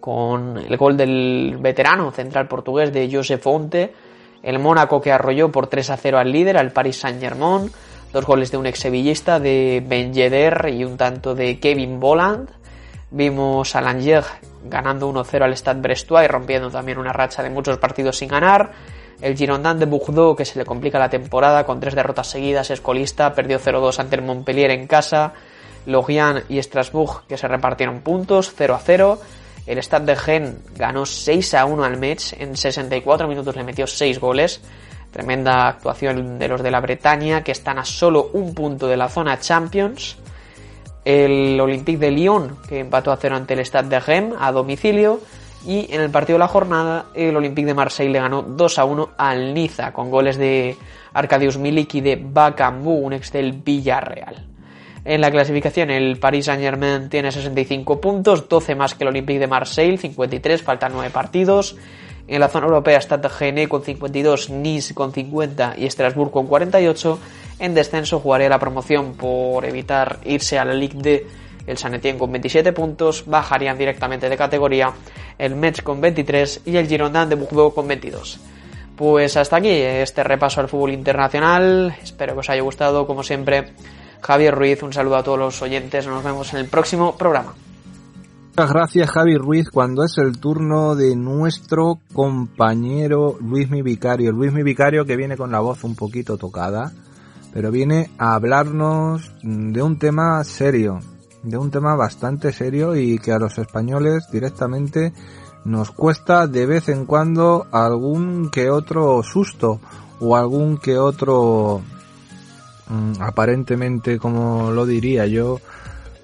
con 0.00 0.56
el 0.56 0.76
gol 0.78 0.96
del 0.96 1.58
veterano 1.60 2.10
central 2.10 2.48
portugués 2.48 2.90
de 2.90 3.10
Joseph 3.12 3.42
Fonte. 3.42 3.92
El 4.42 4.58
Mónaco 4.58 5.02
que 5.02 5.12
arrolló 5.12 5.52
por 5.52 5.66
3 5.66 5.90
a 5.90 5.96
0 5.98 6.18
al 6.18 6.32
líder, 6.32 6.56
al 6.56 6.72
Paris 6.72 7.00
Saint-Germain. 7.00 7.70
Dos 8.10 8.24
goles 8.24 8.50
de 8.50 8.56
un 8.56 8.64
ex 8.64 8.78
sevillista 8.78 9.38
de 9.38 9.84
Ben 9.86 10.12
y 10.14 10.84
un 10.84 10.96
tanto 10.96 11.34
de 11.34 11.60
Kevin 11.60 12.00
Boland. 12.00 12.48
Vimos 13.10 13.74
a 13.74 13.80
Langer 13.80 14.24
ganando 14.64 15.10
1-0 15.10 15.42
al 15.42 15.56
Stade 15.56 15.80
Brestois 15.80 16.24
y 16.24 16.28
rompiendo 16.28 16.70
también 16.70 16.98
una 16.98 17.12
racha 17.12 17.42
de 17.42 17.48
muchos 17.48 17.78
partidos 17.78 18.18
sin 18.18 18.28
ganar. 18.28 18.72
El 19.20 19.36
Girondin 19.36 19.78
de 19.78 19.86
Bordeaux, 19.86 20.36
que 20.36 20.44
se 20.44 20.58
le 20.58 20.64
complica 20.64 20.98
la 20.98 21.08
temporada 21.08 21.64
con 21.64 21.80
tres 21.80 21.94
derrotas 21.94 22.28
seguidas, 22.28 22.70
es 22.70 22.80
colista, 22.80 23.32
perdió 23.32 23.58
0-2 23.58 23.98
ante 23.98 24.16
el 24.16 24.22
Montpellier 24.22 24.70
en 24.70 24.86
casa. 24.86 25.32
Lorient 25.86 26.44
y 26.50 26.62
Strasbourg, 26.62 27.26
que 27.26 27.38
se 27.38 27.48
repartieron 27.48 28.00
puntos, 28.00 28.54
0-0. 28.56 29.18
El 29.66 29.82
Stade 29.82 30.06
de 30.06 30.16
Gen 30.16 30.62
ganó 30.76 31.02
6-1 31.02 31.84
al 31.84 31.96
Metz, 31.96 32.34
en 32.38 32.56
64 32.56 33.26
minutos 33.26 33.56
le 33.56 33.64
metió 33.64 33.86
6 33.86 34.20
goles. 34.20 34.60
Tremenda 35.10 35.68
actuación 35.68 36.38
de 36.38 36.48
los 36.48 36.62
de 36.62 36.70
la 36.70 36.80
Bretaña, 36.80 37.42
que 37.42 37.52
están 37.52 37.78
a 37.78 37.84
solo 37.84 38.30
un 38.34 38.54
punto 38.54 38.86
de 38.86 38.98
la 38.98 39.08
zona 39.08 39.40
Champions 39.40 40.18
el 41.08 41.58
Olympique 41.58 41.98
de 41.98 42.10
Lyon, 42.10 42.58
que 42.68 42.80
empató 42.80 43.10
a 43.12 43.16
cero 43.16 43.34
ante 43.34 43.54
el 43.54 43.60
Stade 43.60 43.88
de 43.88 43.98
Rennes 43.98 44.34
a 44.38 44.52
domicilio. 44.52 45.20
Y 45.66 45.86
en 45.90 46.02
el 46.02 46.10
partido 46.10 46.34
de 46.34 46.40
la 46.40 46.48
jornada, 46.48 47.06
el 47.14 47.34
Olympique 47.34 47.66
de 47.66 47.72
Marseille 47.72 48.12
le 48.12 48.20
ganó 48.20 48.42
2 48.42 48.78
a 48.78 48.84
1 48.84 49.10
al 49.16 49.54
Niza, 49.54 49.94
con 49.94 50.10
goles 50.10 50.36
de 50.36 50.76
Arkadiusz 51.14 51.56
Milik 51.56 51.94
y 51.94 52.00
de 52.02 52.16
Bakambu, 52.22 52.92
un 52.92 53.14
ex 53.14 53.32
del 53.32 53.52
Villarreal. 53.52 54.46
En 55.06 55.22
la 55.22 55.30
clasificación, 55.30 55.90
el 55.90 56.18
Paris 56.18 56.44
Saint-Germain 56.44 57.08
tiene 57.08 57.32
65 57.32 58.02
puntos, 58.02 58.46
12 58.46 58.74
más 58.74 58.94
que 58.94 59.04
el 59.04 59.08
Olympique 59.08 59.38
de 59.38 59.46
Marseille, 59.46 59.96
53, 59.96 60.62
faltan 60.62 60.92
9 60.92 61.08
partidos. 61.08 61.74
En 62.28 62.40
la 62.40 62.48
zona 62.48 62.66
europea 62.66 62.98
está 62.98 63.18
Gene 63.30 63.68
con 63.68 63.82
52, 63.82 64.50
Nice 64.50 64.94
con 64.94 65.12
50 65.12 65.74
y 65.78 65.86
Estrasburgo 65.86 66.30
con 66.30 66.46
48. 66.46 67.18
En 67.58 67.74
descenso 67.74 68.20
jugaría 68.20 68.50
la 68.50 68.58
promoción 68.58 69.14
por 69.14 69.64
evitar 69.64 70.18
irse 70.24 70.58
a 70.58 70.64
la 70.64 70.74
Ligue 70.74 70.98
D 71.00 71.26
el 71.66 71.76
San 71.76 71.94
Etienne 71.94 72.18
con 72.18 72.32
27 72.32 72.72
puntos, 72.72 73.24
bajarían 73.26 73.76
directamente 73.76 74.28
de 74.28 74.36
categoría 74.36 74.92
el 75.36 75.54
Metz 75.54 75.82
con 75.82 76.00
23 76.00 76.62
y 76.64 76.76
el 76.76 76.88
Girondin 76.88 77.28
de 77.28 77.34
Bordeaux 77.34 77.74
con 77.74 77.86
22. 77.86 78.40
Pues 78.96 79.36
hasta 79.36 79.56
aquí 79.56 79.70
este 79.70 80.24
repaso 80.24 80.60
al 80.60 80.68
fútbol 80.68 80.92
internacional, 80.92 81.94
espero 82.02 82.32
que 82.32 82.40
os 82.40 82.50
haya 82.50 82.62
gustado, 82.62 83.06
como 83.06 83.22
siempre, 83.22 83.72
Javier 84.20 84.54
Ruiz, 84.54 84.82
un 84.82 84.92
saludo 84.92 85.16
a 85.16 85.22
todos 85.22 85.38
los 85.38 85.62
oyentes, 85.62 86.06
nos 86.06 86.24
vemos 86.24 86.52
en 86.54 86.60
el 86.60 86.66
próximo 86.66 87.16
programa. 87.16 87.54
Muchas 88.58 88.74
gracias 88.74 89.10
Javi 89.12 89.36
Ruiz 89.36 89.70
cuando 89.70 90.02
es 90.02 90.18
el 90.18 90.40
turno 90.40 90.96
de 90.96 91.14
nuestro 91.14 92.00
compañero 92.12 93.38
Luis 93.40 93.70
Mi 93.70 93.82
Vicario. 93.82 94.32
Luis 94.32 94.52
Mi 94.52 94.64
Vicario 94.64 95.04
que 95.04 95.16
viene 95.16 95.36
con 95.36 95.52
la 95.52 95.60
voz 95.60 95.84
un 95.84 95.94
poquito 95.94 96.36
tocada 96.38 96.90
pero 97.54 97.70
viene 97.70 98.10
a 98.18 98.34
hablarnos 98.34 99.30
de 99.44 99.80
un 99.80 100.00
tema 100.00 100.42
serio, 100.42 100.98
de 101.44 101.56
un 101.56 101.70
tema 101.70 101.94
bastante 101.94 102.52
serio 102.52 102.96
y 102.96 103.20
que 103.20 103.30
a 103.30 103.38
los 103.38 103.58
españoles 103.58 104.26
directamente 104.32 105.12
nos 105.64 105.92
cuesta 105.92 106.48
de 106.48 106.66
vez 106.66 106.88
en 106.88 107.06
cuando 107.06 107.68
algún 107.70 108.50
que 108.50 108.70
otro 108.70 109.22
susto 109.22 109.78
o 110.18 110.34
algún 110.34 110.78
que 110.78 110.98
otro 110.98 111.80
mm, 112.88 113.22
aparentemente, 113.22 114.18
como 114.18 114.72
lo 114.72 114.84
diría 114.84 115.26
yo, 115.26 115.60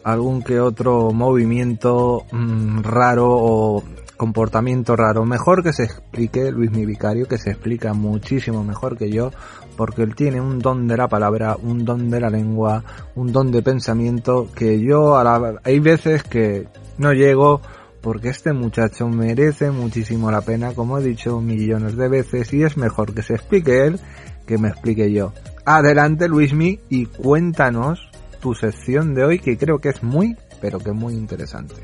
algún 0.04 0.42
que 0.42 0.60
otro 0.60 1.10
movimiento 1.12 2.24
mm, 2.30 2.82
raro 2.82 3.26
o 3.28 3.82
comportamiento 4.16 4.94
raro. 4.96 5.24
Mejor 5.24 5.62
que 5.62 5.72
se 5.72 5.84
explique 5.84 6.52
Luis 6.52 6.70
mi 6.70 6.86
vicario, 6.86 7.26
que 7.26 7.38
se 7.38 7.50
explica 7.50 7.94
muchísimo 7.94 8.62
mejor 8.62 8.96
que 8.96 9.10
yo, 9.10 9.30
porque 9.76 10.02
él 10.02 10.14
tiene 10.14 10.40
un 10.40 10.58
don 10.58 10.86
de 10.86 10.96
la 10.96 11.08
palabra, 11.08 11.56
un 11.60 11.84
don 11.84 12.10
de 12.10 12.20
la 12.20 12.30
lengua, 12.30 12.84
un 13.16 13.32
don 13.32 13.50
de 13.50 13.62
pensamiento 13.62 14.48
que 14.54 14.80
yo 14.80 15.16
a 15.16 15.24
la... 15.24 15.60
hay 15.64 15.80
veces 15.80 16.22
que 16.22 16.68
no 16.98 17.12
llego 17.12 17.60
porque 18.00 18.28
este 18.28 18.52
muchacho 18.52 19.08
merece 19.08 19.70
muchísimo 19.70 20.30
la 20.30 20.42
pena, 20.42 20.74
como 20.74 20.98
he 20.98 21.02
dicho 21.02 21.40
millones 21.40 21.96
de 21.96 22.08
veces, 22.08 22.52
y 22.52 22.62
es 22.62 22.76
mejor 22.76 23.14
que 23.14 23.22
se 23.22 23.34
explique 23.34 23.86
él 23.86 23.98
que 24.46 24.58
me 24.58 24.68
explique 24.68 25.10
yo. 25.10 25.32
Adelante 25.64 26.28
Luismi 26.28 26.80
y 26.90 27.06
cuéntanos 27.06 28.10
tu 28.44 28.54
sección 28.54 29.14
de 29.14 29.24
hoy 29.24 29.38
que 29.38 29.56
creo 29.56 29.78
que 29.78 29.88
es 29.88 30.02
muy, 30.02 30.36
pero 30.60 30.78
que 30.78 30.92
muy 30.92 31.14
interesante. 31.14 31.76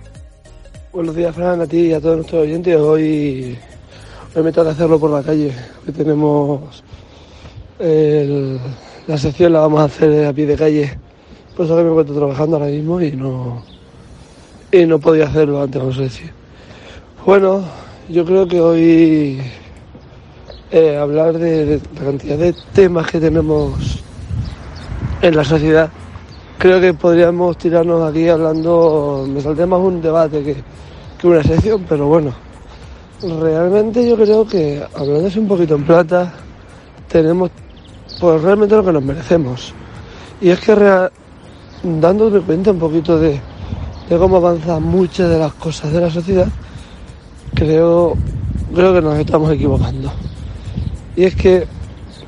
Buenos 0.92 1.16
días, 1.16 1.34
Fran, 1.34 1.62
a 1.62 1.66
ti 1.66 1.86
y 1.86 1.94
a 1.94 2.02
todos 2.02 2.16
nuestros 2.16 2.42
oyentes. 2.42 2.76
Hoy, 2.76 3.56
hoy 4.34 4.42
me 4.42 4.52
toca 4.52 4.68
hacerlo 4.68 5.00
por 5.00 5.10
la 5.10 5.22
calle. 5.22 5.54
Hoy 5.86 5.94
tenemos 5.94 6.84
la 7.78 9.16
sección, 9.16 9.54
la 9.54 9.60
vamos 9.60 9.80
a 9.80 9.84
hacer 9.84 10.26
a 10.26 10.34
pie 10.34 10.44
de 10.44 10.56
calle. 10.56 10.98
Por 11.56 11.64
eso 11.64 11.78
que 11.78 11.82
me 11.82 11.88
encuentro 11.92 12.14
trabajando 12.14 12.56
ahora 12.56 12.68
mismo 12.68 13.00
y 13.00 13.12
no, 13.12 13.62
y 14.70 14.84
no 14.84 14.98
podía 14.98 15.28
hacerlo 15.28 15.62
antes, 15.62 15.80
vamos 15.80 15.96
a 15.96 16.02
decir. 16.02 16.30
Bueno, 17.24 17.64
yo 18.10 18.22
creo 18.26 18.46
que 18.46 18.60
hoy 18.60 19.40
eh, 20.70 20.98
hablar 20.98 21.38
de 21.38 21.80
la 21.94 22.04
cantidad 22.04 22.36
de 22.36 22.54
temas 22.74 23.10
que 23.10 23.18
tenemos 23.18 24.04
en 25.22 25.34
la 25.34 25.44
sociedad 25.44 25.90
creo 26.60 26.78
que 26.78 26.92
podríamos 26.92 27.56
tirarnos 27.56 28.06
aquí 28.10 28.28
hablando, 28.28 29.26
me 29.26 29.40
saldría 29.40 29.66
más 29.66 29.80
un 29.80 30.02
debate 30.02 30.42
que, 30.44 30.56
que 31.18 31.26
una 31.26 31.42
sección, 31.42 31.86
pero 31.88 32.06
bueno, 32.06 32.34
realmente 33.40 34.06
yo 34.06 34.14
creo 34.14 34.46
que 34.46 34.84
hablándose 34.94 35.40
un 35.40 35.48
poquito 35.48 35.74
en 35.74 35.84
plata, 35.84 36.34
tenemos 37.08 37.50
pues 38.20 38.42
realmente 38.42 38.76
lo 38.76 38.84
que 38.84 38.92
nos 38.92 39.02
merecemos. 39.02 39.72
Y 40.42 40.50
es 40.50 40.60
que 40.60 40.74
rea- 40.74 41.10
dándome 41.82 42.40
cuenta 42.40 42.72
un 42.72 42.78
poquito 42.78 43.18
de, 43.18 43.40
de 44.10 44.18
cómo 44.18 44.36
avanzan 44.36 44.82
muchas 44.82 45.30
de 45.30 45.38
las 45.38 45.54
cosas 45.54 45.90
de 45.92 46.00
la 46.02 46.10
sociedad, 46.10 46.48
creo, 47.54 48.16
creo 48.74 48.92
que 48.92 49.00
nos 49.00 49.18
estamos 49.18 49.50
equivocando. 49.50 50.12
Y 51.16 51.24
es 51.24 51.34
que 51.34 51.66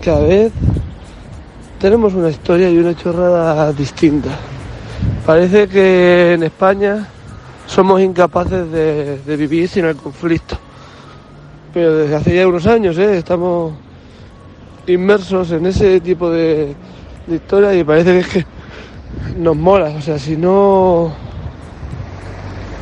cada 0.03 0.21
vez 0.21 0.53
tenemos 1.83 2.15
una 2.15 2.31
historia 2.31 2.71
y 2.71 2.79
una 2.79 2.95
chorrada 2.95 3.73
distinta. 3.73 4.31
Parece 5.27 5.67
que 5.67 6.35
en 6.35 6.45
España 6.45 7.09
somos 7.67 8.01
incapaces 8.01 8.71
de, 8.71 9.37
vivir 9.37 9.69
sin 9.69 9.87
el 9.87 9.97
conflicto. 9.97 10.57
Pero 11.75 11.97
desde 11.97 12.15
hace 12.15 12.37
ya 12.37 12.47
unos 12.47 12.69
años 12.69 12.97
¿eh? 12.99 13.19
estamos 13.19 13.73
inmersos 14.87 15.51
en 15.51 15.67
ese 15.67 16.01
tipo 16.01 16.31
de, 16.31 16.77
de 17.27 17.35
historia 17.35 17.75
y 17.75 17.83
parece 17.83 18.13
que 18.13 18.19
es 18.21 18.29
que 18.29 18.45
nos 19.41 19.57
mola. 19.57 19.89
O 19.89 20.01
sea, 20.01 20.21
si 20.21 20.37
no, 20.37 21.13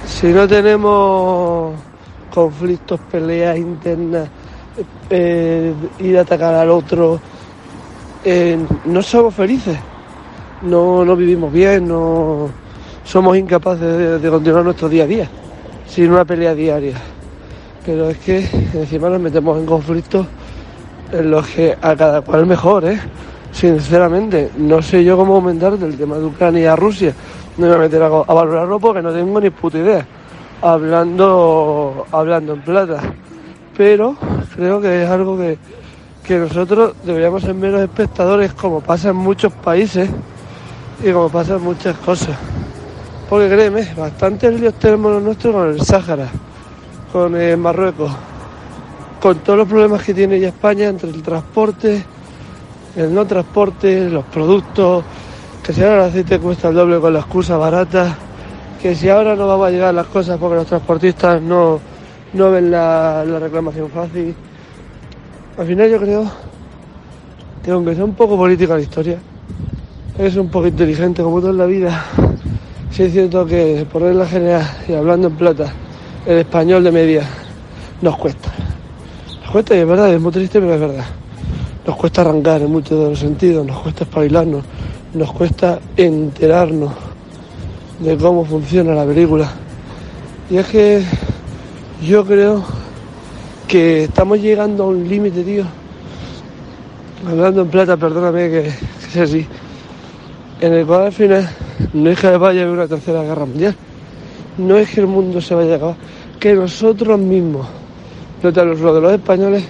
si 0.04 0.26
no 0.26 0.46
tenemos 0.46 1.72
conflictos, 2.34 3.00
peleas 3.10 3.56
internas, 3.56 4.28
eh, 5.08 5.72
ir 6.00 6.18
a 6.18 6.20
atacar 6.20 6.52
al 6.52 6.68
otro, 6.68 7.18
eh, 8.24 8.58
no 8.84 9.02
somos 9.02 9.34
felices, 9.34 9.78
no, 10.62 11.04
no 11.04 11.16
vivimos 11.16 11.52
bien, 11.52 11.88
no 11.88 12.48
somos 13.04 13.36
incapaces 13.36 14.20
de, 14.20 14.30
continuar 14.30 14.64
nuestro 14.64 14.88
día 14.88 15.04
a 15.04 15.06
día 15.06 15.28
sin 15.86 16.12
una 16.12 16.24
pelea 16.24 16.54
diaria. 16.54 16.96
Pero 17.84 18.10
es 18.10 18.18
que 18.18 18.46
encima 18.74 19.08
nos 19.08 19.20
metemos 19.20 19.58
en 19.58 19.66
conflictos 19.66 20.26
en 21.12 21.30
los 21.30 21.46
que 21.48 21.76
a 21.80 21.96
cada 21.96 22.20
cual 22.20 22.46
mejor, 22.46 22.84
¿eh? 22.84 23.00
Sinceramente, 23.52 24.50
no 24.58 24.80
sé 24.80 25.02
yo 25.02 25.16
cómo 25.16 25.36
aumentar 25.36 25.76
del 25.76 25.96
tema 25.96 26.16
de 26.16 26.26
Ucrania 26.26 26.74
a 26.74 26.76
Rusia. 26.76 27.12
No 27.56 27.66
me 27.66 27.68
voy 27.68 27.76
a 27.76 27.80
meter 27.80 28.02
a, 28.02 28.06
a 28.06 28.34
valorarlo 28.34 28.78
porque 28.78 29.02
no 29.02 29.12
tengo 29.12 29.40
ni 29.40 29.50
puta 29.50 29.78
idea. 29.78 30.06
Hablando, 30.62 32.06
hablando 32.12 32.52
en 32.52 32.60
plata. 32.60 33.00
Pero 33.76 34.14
creo 34.54 34.80
que 34.80 35.02
es 35.02 35.10
algo 35.10 35.36
que, 35.36 35.58
que 36.30 36.38
nosotros 36.38 36.94
deberíamos 37.02 37.42
ser 37.42 37.54
menos 37.54 37.80
espectadores 37.80 38.52
como 38.52 38.80
pasa 38.80 39.08
en 39.08 39.16
muchos 39.16 39.52
países 39.52 40.08
y 41.02 41.10
como 41.10 41.28
pasa 41.28 41.56
en 41.56 41.62
muchas 41.62 41.96
cosas. 41.96 42.38
Porque 43.28 43.48
créeme, 43.48 43.92
bastantes 43.96 44.60
líos 44.60 44.74
tenemos 44.74 45.10
los 45.10 45.24
nuestros 45.24 45.52
con 45.52 45.68
el 45.70 45.80
Sáhara, 45.80 46.28
con 47.12 47.34
eh, 47.34 47.56
Marruecos, 47.56 48.12
con 49.20 49.40
todos 49.40 49.58
los 49.58 49.66
problemas 49.66 50.04
que 50.04 50.14
tiene 50.14 50.38
ya 50.38 50.50
España 50.50 50.86
entre 50.86 51.10
el 51.10 51.20
transporte, 51.20 52.04
el 52.94 53.12
no 53.12 53.26
transporte, 53.26 54.08
los 54.08 54.24
productos, 54.26 55.02
que 55.64 55.72
si 55.72 55.82
ahora 55.82 56.04
el 56.04 56.10
aceite 56.10 56.38
cuesta 56.38 56.68
el 56.68 56.76
doble 56.76 57.00
con 57.00 57.12
la 57.12 57.18
excusa 57.18 57.56
barata, 57.56 58.16
que 58.80 58.94
si 58.94 59.08
ahora 59.08 59.34
no 59.34 59.48
vamos 59.48 59.66
a 59.66 59.70
llegar 59.72 59.92
las 59.92 60.06
cosas 60.06 60.38
porque 60.38 60.54
los 60.54 60.66
transportistas 60.68 61.42
no, 61.42 61.80
no 62.34 62.52
ven 62.52 62.70
la, 62.70 63.24
la 63.24 63.40
reclamación 63.40 63.90
fácil. 63.90 64.32
Al 65.60 65.66
final 65.66 65.90
yo 65.90 65.98
creo 65.98 66.24
que 67.62 67.70
aunque 67.70 67.94
sea 67.94 68.02
un 68.02 68.14
poco 68.14 68.34
política 68.34 68.76
la 68.76 68.80
historia, 68.80 69.18
es 70.16 70.34
un 70.36 70.48
poco 70.48 70.68
inteligente 70.68 71.22
como 71.22 71.38
todo 71.38 71.50
en 71.50 71.58
la 71.58 71.66
vida. 71.66 72.02
Sí 72.90 73.02
es 73.02 73.12
cierto 73.12 73.44
que 73.44 73.86
por 73.92 74.00
regla 74.00 74.26
general 74.26 74.66
y 74.88 74.94
hablando 74.94 75.28
en 75.28 75.36
plata, 75.36 75.70
el 76.24 76.38
español 76.38 76.82
de 76.82 76.92
media 76.92 77.28
nos 78.00 78.16
cuesta. 78.16 78.48
Nos 79.42 79.50
cuesta 79.50 79.76
y 79.76 79.80
es 79.80 79.86
verdad, 79.86 80.10
es 80.14 80.18
muy 80.18 80.32
triste, 80.32 80.60
pero 80.60 80.72
es 80.76 80.80
verdad. 80.80 81.04
Nos 81.86 81.94
cuesta 81.94 82.22
arrancar 82.22 82.62
en 82.62 82.72
muchos 82.72 82.98
de 82.98 83.10
los 83.10 83.18
sentidos, 83.18 83.66
nos 83.66 83.80
cuesta 83.80 84.04
espabilarnos, 84.04 84.64
nos 85.12 85.30
cuesta 85.30 85.78
enterarnos 85.94 86.92
de 87.98 88.16
cómo 88.16 88.46
funciona 88.46 88.94
la 88.94 89.04
película. 89.04 89.46
Y 90.48 90.56
es 90.56 90.66
que 90.68 91.02
yo 92.02 92.24
creo 92.24 92.79
que 93.70 94.04
estamos 94.04 94.40
llegando 94.40 94.82
a 94.82 94.86
un 94.88 95.08
límite, 95.08 95.44
tío. 95.44 95.62
Hablando 97.24 97.62
en 97.62 97.68
plata, 97.68 97.96
perdóname 97.96 98.50
que, 98.50 98.62
que 98.62 99.10
sea 99.12 99.22
así. 99.22 99.46
En 100.60 100.74
el 100.74 100.84
cual 100.84 101.02
al 101.04 101.12
final 101.12 101.48
no 101.92 102.10
es 102.10 102.18
que 102.18 102.36
vaya 102.36 102.62
a 102.62 102.64
haber 102.64 102.76
una 102.76 102.88
tercera 102.88 103.22
guerra 103.22 103.46
mundial. 103.46 103.76
No 104.58 104.76
es 104.76 104.90
que 104.90 105.00
el 105.00 105.06
mundo 105.06 105.40
se 105.40 105.54
vaya 105.54 105.74
a 105.74 105.76
acabar. 105.76 105.96
Que 106.40 106.52
nosotros 106.52 107.16
mismos, 107.20 107.68
los 108.42 108.52
de 108.52 108.64
los, 108.64 108.80
los 108.80 109.12
españoles, 109.12 109.62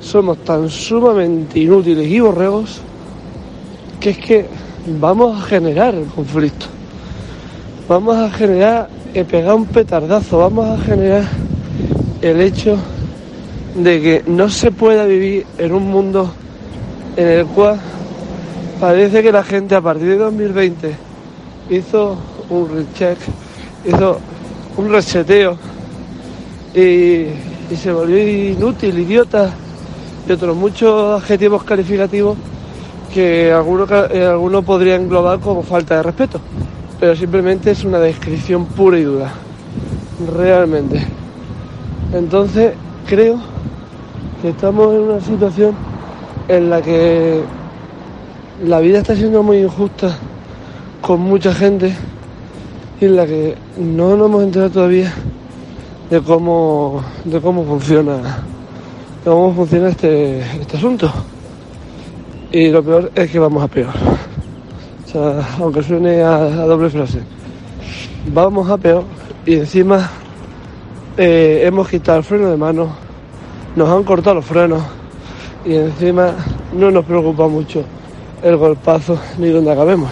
somos 0.00 0.38
tan 0.38 0.68
sumamente 0.68 1.60
inútiles 1.60 2.08
y 2.08 2.18
borregos 2.18 2.80
que 4.00 4.10
es 4.10 4.18
que 4.18 4.46
vamos 4.98 5.40
a 5.40 5.46
generar 5.46 5.94
el 5.94 6.06
conflicto. 6.06 6.66
Vamos 7.88 8.16
a 8.16 8.28
generar, 8.28 8.88
pegar 9.30 9.54
un 9.54 9.66
petardazo, 9.66 10.38
vamos 10.38 10.66
a 10.66 10.82
generar 10.82 11.28
el 12.22 12.40
hecho 12.40 12.76
de 13.74 14.00
que 14.00 14.24
no 14.26 14.48
se 14.48 14.70
pueda 14.70 15.04
vivir 15.06 15.46
en 15.58 15.72
un 15.72 15.88
mundo 15.88 16.32
en 17.16 17.28
el 17.28 17.46
cual 17.46 17.80
parece 18.80 19.22
que 19.22 19.32
la 19.32 19.44
gente 19.44 19.74
a 19.74 19.80
partir 19.80 20.08
de 20.08 20.16
2020 20.16 20.94
hizo 21.70 22.16
un 22.48 22.68
recheck, 22.68 23.18
hizo 23.84 24.18
un 24.76 24.90
reseteo 24.90 25.56
y, 26.74 27.26
se 27.76 27.92
volvió 27.92 28.18
inútil, 28.50 28.98
idiota 28.98 29.52
y 30.28 30.32
otros 30.32 30.56
muchos 30.56 31.22
adjetivos 31.22 31.62
calificativos 31.62 32.36
que 33.14 33.52
algunos, 33.52 33.88
eh, 34.10 34.24
algunos 34.24 34.64
podrían 34.64 35.02
englobar 35.02 35.38
como 35.38 35.62
falta 35.62 35.96
de 35.96 36.02
respeto, 36.02 36.40
pero 36.98 37.14
simplemente 37.14 37.70
es 37.70 37.84
una 37.84 37.98
descripción 38.00 38.66
pura 38.66 38.98
y 38.98 39.04
dura, 39.04 39.32
realmente. 40.34 41.04
Entonces 42.12 42.72
creo 43.06 43.38
que 44.40 44.48
estamos 44.48 44.94
en 44.94 45.00
una 45.00 45.20
situación 45.20 45.74
en 46.48 46.70
la 46.70 46.80
que 46.80 47.42
la 48.64 48.80
vida 48.80 48.98
está 48.98 49.14
siendo 49.14 49.42
muy 49.42 49.58
injusta 49.58 50.16
con 51.00 51.20
mucha 51.20 51.52
gente 51.52 51.94
y 53.00 53.04
en 53.04 53.16
la 53.16 53.26
que 53.26 53.56
no 53.78 54.16
nos 54.16 54.28
hemos 54.28 54.42
enterado 54.44 54.70
todavía 54.70 55.12
de 56.10 56.20
cómo 56.22 57.02
de 57.24 57.40
cómo 57.40 57.64
funciona 57.64 58.16
de 59.24 59.30
cómo 59.30 59.54
funciona 59.54 59.88
este, 59.90 60.40
este 60.40 60.76
asunto. 60.76 61.12
Y 62.52 62.68
lo 62.70 62.82
peor 62.82 63.12
es 63.14 63.30
que 63.30 63.38
vamos 63.38 63.62
a 63.62 63.68
peor. 63.68 63.92
O 65.04 65.08
sea 65.08 65.46
aunque 65.58 65.82
suene 65.82 66.22
a, 66.22 66.38
doble 66.38 66.88
frase. 66.88 67.20
Vamos 68.32 68.70
a 68.70 68.78
peor 68.78 69.04
y 69.44 69.54
encima 69.54 70.10
eh, 71.16 71.62
hemos 71.64 71.88
quitado 71.88 72.18
el 72.18 72.24
freno 72.24 72.50
de 72.50 72.56
mano 72.56 73.09
nos 73.76 73.88
han 73.88 74.04
cortado 74.04 74.36
los 74.36 74.44
frenos 74.44 74.82
y 75.64 75.74
encima 75.74 76.34
no 76.72 76.90
nos 76.90 77.04
preocupa 77.04 77.48
mucho 77.48 77.84
el 78.42 78.56
golpazo 78.56 79.18
ni 79.38 79.48
donde 79.48 79.72
acabemos. 79.72 80.10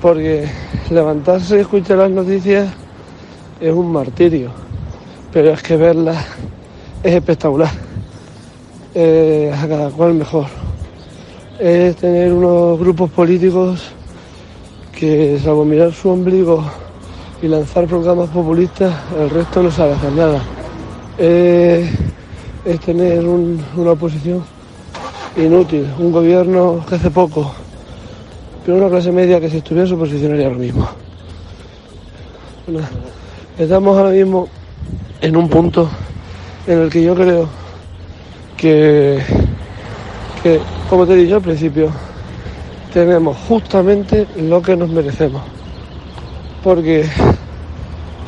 Porque 0.00 0.48
levantarse 0.90 1.56
y 1.56 1.60
escuchar 1.60 1.98
las 1.98 2.10
noticias 2.10 2.68
es 3.60 3.72
un 3.72 3.92
martirio, 3.92 4.50
pero 5.32 5.50
es 5.50 5.62
que 5.62 5.76
verlas 5.76 6.24
es 7.02 7.14
espectacular. 7.14 7.86
Eh, 8.98 9.52
a 9.54 9.68
cada 9.68 9.90
cual 9.90 10.14
mejor. 10.14 10.46
Es 11.58 11.96
tener 11.96 12.32
unos 12.32 12.78
grupos 12.78 13.10
políticos 13.10 13.90
que, 14.90 15.38
salvo 15.38 15.66
mirar 15.66 15.92
su 15.92 16.08
ombligo 16.08 16.64
y 17.42 17.48
lanzar 17.48 17.86
programas 17.86 18.30
populistas, 18.30 18.94
el 19.20 19.28
resto 19.28 19.62
no 19.62 19.70
sabe 19.70 19.92
hacer 19.92 20.12
nada. 20.12 20.40
Es 22.66 22.80
tener 22.80 23.20
un- 23.26 23.62
una 23.76 23.92
oposición 23.92 24.42
inútil, 25.36 25.86
un 25.98 26.10
gobierno 26.10 26.84
que 26.88 26.96
hace 26.96 27.10
poco, 27.10 27.52
pero 28.64 28.78
una 28.78 28.88
clase 28.88 29.12
media 29.12 29.40
que 29.40 29.48
si 29.48 29.58
estuviera 29.58 29.86
se 29.88 29.94
posicionaría 29.94 30.46
ahora 30.46 30.58
mismo. 30.58 30.88
Estamos 33.56 33.96
ahora 33.96 34.10
mismo 34.10 34.48
en 35.20 35.36
un 35.36 35.48
punto 35.48 35.88
en 36.66 36.80
el 36.80 36.90
que 36.90 37.02
yo 37.02 37.14
creo 37.14 37.48
que, 38.56 39.20
que 40.42 40.60
como 40.90 41.06
te 41.06 41.12
he 41.12 41.16
dicho 41.16 41.36
al 41.36 41.42
principio, 41.42 41.90
tenemos 42.92 43.36
justamente 43.48 44.26
lo 44.36 44.60
que 44.60 44.76
nos 44.76 44.88
merecemos. 44.88 45.42
Porque 46.64 47.08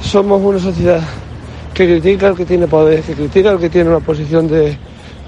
somos 0.00 0.40
una 0.40 0.60
sociedad 0.60 1.00
que 1.78 1.86
critica 1.86 2.26
al 2.26 2.36
que 2.36 2.44
tiene 2.44 2.66
poder, 2.66 3.02
que 3.02 3.12
critica 3.12 3.50
al 3.50 3.60
que 3.60 3.70
tiene 3.70 3.88
una 3.88 4.00
posición 4.00 4.48
de, 4.48 4.76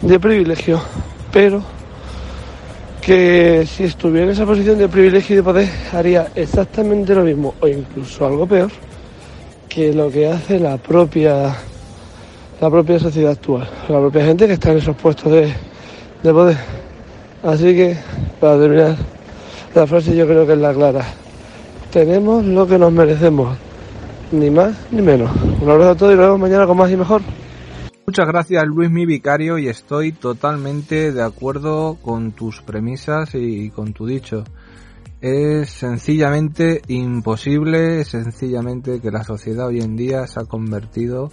de 0.03 0.19
privilegio, 0.19 0.83
pero 1.33 1.63
que 3.01 3.65
si 3.69 3.85
estuviera 3.85 4.27
en 4.27 4.33
esa 4.33 4.45
posición 4.45 4.77
de 4.77 4.89
privilegio 4.89 5.35
y 5.35 5.37
de 5.37 5.43
poder 5.45 5.69
haría 5.93 6.27
exactamente 6.35 7.15
lo 7.15 7.23
mismo 7.23 7.55
o 7.61 7.69
incluso 7.69 8.27
algo 8.27 8.49
peor 8.49 8.69
que 9.69 9.95
lo 9.95 10.11
que 10.11 10.27
hace 10.27 10.59
la 10.59 10.77
propia 10.77 11.55
la 12.61 12.69
propia 12.69 12.99
sociedad 12.99 13.31
actual, 13.31 13.71
la 13.89 14.01
propia 14.01 14.25
gente 14.25 14.49
que 14.49 14.55
está 14.55 14.73
en 14.73 14.79
esos 14.79 14.97
puestos 14.97 15.31
de, 15.31 15.55
de 16.21 16.33
poder. 16.33 16.57
Así 17.45 17.77
que, 17.77 17.97
para 18.41 18.59
terminar, 18.59 18.97
la 19.73 19.87
frase 19.87 20.17
yo 20.17 20.27
creo 20.27 20.45
que 20.45 20.55
es 20.55 20.59
la 20.59 20.75
clara. 20.75 21.05
Tenemos 21.93 22.45
lo 22.45 22.67
que 22.67 22.77
nos 22.77 22.93
merecemos, 22.93 23.57
ni 24.33 24.51
más 24.51 24.77
ni 24.90 25.03
menos. 25.03 25.31
Un 25.61 25.71
abrazo 25.71 25.90
a 25.90 25.95
todos 25.97 26.12
y 26.12 26.16
nos 26.16 26.27
vemos 26.27 26.40
mañana 26.40 26.66
con 26.66 26.77
más 26.77 26.90
y 26.90 26.97
mejor. 26.97 27.23
Muchas 28.07 28.27
gracias 28.27 28.64
Luis 28.66 28.90
mi 28.90 29.07
vicario 29.07 29.59
y 29.59 29.69
estoy 29.69 30.12
totalmente 30.12 31.12
de 31.12 31.23
acuerdo 31.23 31.97
con 32.03 32.33
tus 32.33 32.61
premisas 32.62 33.35
y 33.35 33.71
con 33.71 33.93
tu 33.93 34.07
dicho. 34.07 34.45
Es 35.21 35.71
sencillamente 35.71 36.81
imposible, 36.88 38.05
sencillamente 38.05 39.01
que 39.01 39.11
la 39.11 39.23
sociedad 39.23 39.66
hoy 39.66 39.81
en 39.81 39.95
día 39.97 40.27
se 40.27 40.40
ha 40.40 40.45
convertido 40.45 41.31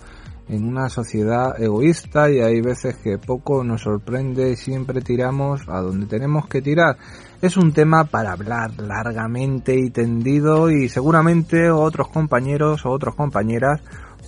en 0.49 0.67
una 0.67 0.89
sociedad 0.89 1.61
egoísta 1.61 2.29
y 2.29 2.39
hay 2.39 2.61
veces 2.61 2.97
que 2.97 3.17
poco 3.17 3.63
nos 3.63 3.81
sorprende 3.81 4.51
y 4.51 4.55
siempre 4.55 5.01
tiramos 5.01 5.61
a 5.67 5.81
donde 5.81 6.05
tenemos 6.05 6.47
que 6.47 6.61
tirar. 6.61 6.97
Es 7.39 7.55
un 7.55 7.71
tema 7.71 8.05
para 8.05 8.31
hablar 8.31 8.79
largamente 8.79 9.77
y 9.77 9.91
tendido 9.91 10.71
y 10.71 10.89
seguramente 10.89 11.69
otros 11.69 12.07
compañeros 12.07 12.83
o 12.83 12.89
otras 12.89 13.13
compañeras 13.13 13.81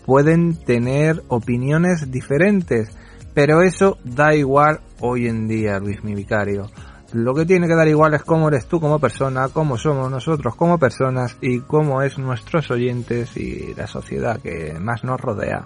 pueden 0.05 0.55
tener 0.55 1.23
opiniones 1.27 2.11
diferentes, 2.11 2.95
pero 3.33 3.63
eso 3.63 3.97
da 4.03 4.35
igual 4.35 4.81
hoy 4.99 5.27
en 5.27 5.47
día, 5.47 5.79
Luis 5.79 6.03
mi 6.03 6.13
vicario. 6.13 6.69
Lo 7.11 7.33
que 7.33 7.47
tiene 7.47 7.67
que 7.67 7.73
dar 7.73 7.87
igual 7.87 8.13
es 8.13 8.23
cómo 8.23 8.49
eres 8.49 8.67
tú 8.67 8.79
como 8.79 8.99
persona, 8.99 9.49
cómo 9.49 9.79
somos 9.79 10.11
nosotros 10.11 10.55
como 10.55 10.77
personas 10.77 11.35
y 11.41 11.61
cómo 11.61 12.03
es 12.03 12.19
nuestros 12.19 12.69
oyentes 12.69 13.35
y 13.37 13.73
la 13.73 13.87
sociedad 13.87 14.39
que 14.39 14.77
más 14.79 15.03
nos 15.03 15.19
rodea 15.19 15.65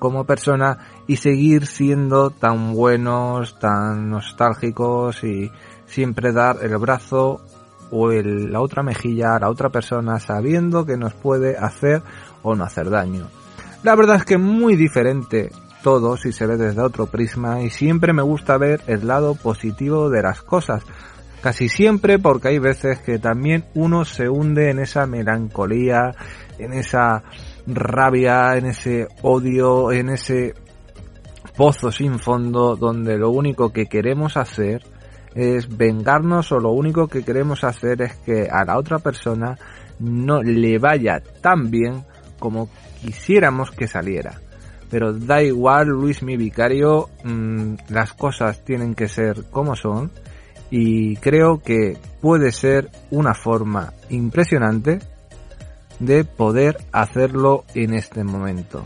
como 0.00 0.24
persona 0.24 0.78
y 1.06 1.16
seguir 1.16 1.66
siendo 1.66 2.30
tan 2.30 2.72
buenos, 2.74 3.58
tan 3.60 4.10
nostálgicos 4.10 5.22
y 5.22 5.52
siempre 5.90 6.32
dar 6.32 6.58
el 6.62 6.76
brazo 6.78 7.40
o 7.90 8.12
el- 8.12 8.52
la 8.52 8.60
otra 8.60 8.82
mejilla 8.82 9.34
a 9.34 9.40
la 9.40 9.50
otra 9.50 9.68
persona 9.68 10.18
sabiendo 10.20 10.86
que 10.86 10.96
nos 10.96 11.12
puede 11.12 11.56
hacer 11.56 12.02
o 12.42 12.54
no 12.54 12.64
hacer 12.64 12.88
daño. 12.88 13.26
La 13.82 13.96
verdad 13.96 14.16
es 14.16 14.24
que 14.24 14.38
muy 14.38 14.76
diferente 14.76 15.50
todo 15.82 16.16
si 16.16 16.32
se 16.32 16.46
ve 16.46 16.56
desde 16.56 16.82
otro 16.82 17.06
prisma 17.06 17.62
y 17.62 17.70
siempre 17.70 18.12
me 18.12 18.22
gusta 18.22 18.58
ver 18.58 18.82
el 18.86 19.06
lado 19.06 19.34
positivo 19.34 20.10
de 20.10 20.22
las 20.22 20.42
cosas. 20.42 20.82
Casi 21.42 21.68
siempre 21.70 22.18
porque 22.18 22.48
hay 22.48 22.58
veces 22.58 22.98
que 23.00 23.18
también 23.18 23.64
uno 23.74 24.04
se 24.04 24.28
hunde 24.28 24.70
en 24.70 24.78
esa 24.78 25.06
melancolía, 25.06 26.12
en 26.58 26.74
esa 26.74 27.22
rabia, 27.66 28.56
en 28.56 28.66
ese 28.66 29.08
odio, 29.22 29.90
en 29.90 30.10
ese 30.10 30.54
pozo 31.56 31.90
sin 31.90 32.18
fondo 32.18 32.76
donde 32.76 33.16
lo 33.16 33.30
único 33.30 33.72
que 33.72 33.86
queremos 33.86 34.36
hacer 34.36 34.82
es 35.34 35.76
vengarnos 35.76 36.52
o 36.52 36.58
lo 36.58 36.70
único 36.70 37.08
que 37.08 37.22
queremos 37.22 37.64
hacer 37.64 38.02
es 38.02 38.14
que 38.16 38.48
a 38.50 38.64
la 38.64 38.78
otra 38.78 38.98
persona 38.98 39.56
no 39.98 40.42
le 40.42 40.78
vaya 40.78 41.22
tan 41.40 41.70
bien 41.70 42.04
como 42.38 42.68
quisiéramos 43.00 43.70
que 43.70 43.86
saliera. 43.86 44.40
Pero 44.90 45.12
da 45.12 45.42
igual, 45.42 45.88
Luis 45.88 46.22
mi 46.22 46.36
vicario, 46.36 47.08
mm, 47.22 47.74
las 47.90 48.12
cosas 48.14 48.64
tienen 48.64 48.94
que 48.94 49.08
ser 49.08 49.44
como 49.50 49.76
son 49.76 50.10
y 50.70 51.16
creo 51.16 51.62
que 51.62 51.96
puede 52.20 52.50
ser 52.50 52.90
una 53.10 53.34
forma 53.34 53.92
impresionante 54.08 54.98
de 56.00 56.24
poder 56.24 56.78
hacerlo 56.92 57.64
en 57.74 57.94
este 57.94 58.24
momento. 58.24 58.84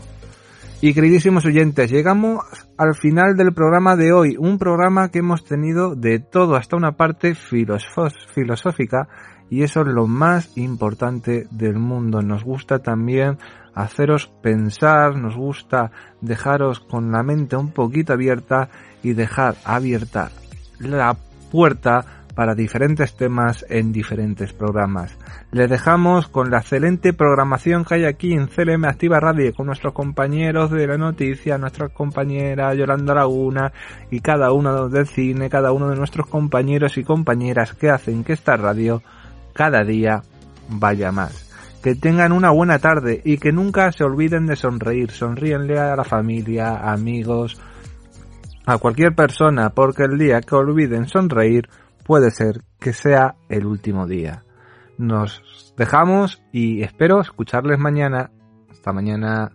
Y 0.81 0.93
queridísimos 0.93 1.45
oyentes, 1.45 1.89
llegamos 1.89 2.43
al 2.77 2.95
final 2.95 3.37
del 3.37 3.53
programa 3.53 3.95
de 3.95 4.11
hoy, 4.11 4.35
un 4.37 4.57
programa 4.57 5.09
que 5.09 5.19
hemos 5.19 5.45
tenido 5.45 5.95
de 5.95 6.19
todo 6.19 6.55
hasta 6.55 6.75
una 6.75 6.93
parte 6.93 7.33
filosófica 7.35 9.07
y 9.49 9.63
eso 9.63 9.81
es 9.81 9.87
lo 9.87 10.07
más 10.07 10.57
importante 10.57 11.47
del 11.51 11.79
mundo. 11.79 12.21
Nos 12.21 12.43
gusta 12.43 12.79
también 12.79 13.37
haceros 13.73 14.27
pensar, 14.41 15.15
nos 15.15 15.35
gusta 15.37 15.91
dejaros 16.21 16.79
con 16.79 17.11
la 17.11 17.23
mente 17.23 17.55
un 17.55 17.71
poquito 17.71 18.13
abierta 18.13 18.69
y 19.03 19.13
dejar 19.13 19.55
abierta 19.63 20.31
la 20.79 21.15
puerta 21.51 22.24
para 22.35 22.53
diferentes 22.53 23.15
temas 23.15 23.65
en 23.69 23.91
diferentes 23.91 24.53
programas. 24.53 25.17
Le 25.51 25.67
dejamos 25.67 26.27
con 26.27 26.51
la 26.51 26.59
excelente 26.59 27.13
programación 27.13 27.85
que 27.85 27.95
hay 27.95 28.05
aquí 28.05 28.33
en 28.33 28.47
CLM 28.47 28.85
Activa 28.85 29.19
Radio 29.19 29.53
con 29.53 29.67
nuestros 29.67 29.93
compañeros 29.93 30.69
de 30.69 30.85
la 30.85 30.97
noticia, 30.97 31.57
nuestra 31.57 31.89
compañera 31.89 32.73
Yolanda 32.75 33.15
Laguna 33.15 33.71
y 34.11 34.19
cada 34.19 34.51
uno 34.51 34.89
del 34.89 35.07
cine, 35.07 35.49
cada 35.49 35.71
uno 35.71 35.89
de 35.89 35.95
nuestros 35.95 36.27
compañeros 36.27 36.97
y 36.97 37.03
compañeras 37.03 37.73
que 37.73 37.89
hacen 37.89 38.23
que 38.23 38.33
esta 38.33 38.57
radio 38.57 39.01
cada 39.53 39.83
día 39.83 40.21
vaya 40.69 41.11
más. 41.11 41.49
Que 41.81 41.95
tengan 41.95 42.31
una 42.31 42.49
buena 42.49 42.79
tarde 42.79 43.21
y 43.23 43.37
que 43.37 43.51
nunca 43.51 43.91
se 43.91 44.03
olviden 44.03 44.47
de 44.47 44.55
sonreír. 44.55 45.11
Sonríenle 45.11 45.79
a 45.79 45.95
la 45.95 46.03
familia, 46.03 46.91
amigos, 46.91 47.61
a 48.65 48.79
cualquier 48.79 49.13
persona, 49.13 49.69
porque 49.69 50.03
el 50.03 50.17
día 50.17 50.41
que 50.41 50.55
olviden 50.55 51.07
sonreír 51.07 51.69
puede 52.05 52.29
ser 52.29 52.63
que 52.79 52.93
sea 52.93 53.35
el 53.49 53.65
último 53.65 54.05
día. 54.05 54.45
Nos 54.97 55.73
dejamos 55.75 56.41
y 56.53 56.83
espero 56.83 57.19
escucharles 57.19 57.79
mañana. 57.79 58.31
Hasta 58.69 58.93
mañana. 58.93 59.51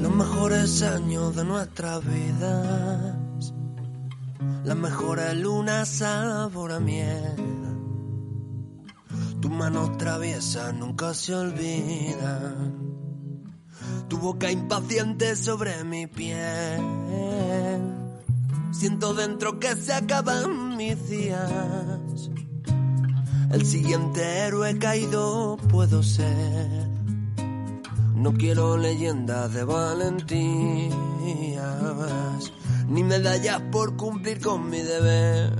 Los 0.00 0.14
mejores 0.14 0.82
años 0.82 1.34
de 1.34 1.44
nuestras 1.44 2.04
vidas, 2.06 3.54
las 4.64 4.76
mejores 4.76 5.34
lunas 5.36 5.88
sabor 5.88 6.72
a 6.72 6.80
miel. 6.80 7.63
Tus 9.44 9.52
manos 9.52 9.98
traviesas 9.98 10.72
nunca 10.72 11.12
se 11.12 11.34
olvidan. 11.34 12.72
Tu 14.08 14.16
boca 14.16 14.50
impaciente 14.50 15.36
sobre 15.36 15.84
mi 15.84 16.06
piel. 16.06 16.80
Siento 18.72 19.12
dentro 19.12 19.60
que 19.60 19.76
se 19.76 19.92
acaban 19.92 20.78
mis 20.78 21.10
días. 21.10 22.30
El 23.52 23.66
siguiente 23.66 24.22
héroe 24.22 24.78
caído 24.78 25.58
puedo 25.68 26.02
ser. 26.02 26.88
No 28.14 28.32
quiero 28.32 28.78
leyendas 28.78 29.52
de 29.52 29.64
valentías, 29.64 30.90
ni 32.88 33.02
medallas 33.02 33.60
por 33.72 33.96
cumplir 33.96 34.40
con 34.40 34.68
mi 34.68 34.80
deber. 34.80 35.52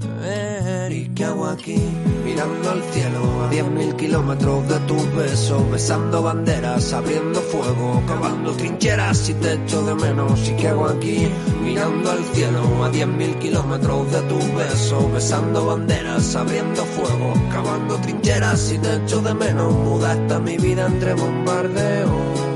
¿Y 0.91 1.09
qué 1.11 1.25
hago 1.25 1.47
aquí? 1.47 1.77
Mirando 2.25 2.71
al 2.71 2.83
cielo 2.85 3.45
a 3.45 3.49
diez 3.49 3.67
mil 3.67 3.95
kilómetros 3.97 4.69
de 4.69 4.79
tus 4.81 5.15
besos, 5.15 5.71
besando 5.71 6.23
banderas, 6.23 6.93
abriendo 6.93 7.41
fuego, 7.41 8.03
cavando 8.07 8.53
trincheras 8.53 9.29
y 9.29 9.35
te 9.35 9.55
echo 9.55 9.85
de 9.85 9.95
menos. 9.95 10.49
¿Y 10.49 10.57
qué 10.57 10.69
hago 10.69 10.87
aquí? 10.87 11.29
Mirando 11.63 12.11
al 12.11 12.25
cielo 12.33 12.85
a 12.85 12.89
diez 12.91 13.07
mil 13.07 13.35
kilómetros 13.39 14.11
de 14.11 14.21
tus 14.23 14.55
besos, 14.55 15.13
besando 15.13 15.67
banderas, 15.67 16.35
abriendo 16.37 16.85
fuego, 16.85 17.35
cavando 17.53 17.97
trincheras 17.97 18.73
y 18.73 18.79
te 18.79 18.97
echo 18.97 19.21
de 19.21 19.35
menos. 19.35 19.73
Muda 19.73 20.15
está 20.15 20.39
mi 20.39 20.57
vida 20.57 20.87
entre 20.87 21.15
bombardeos. 21.15 22.54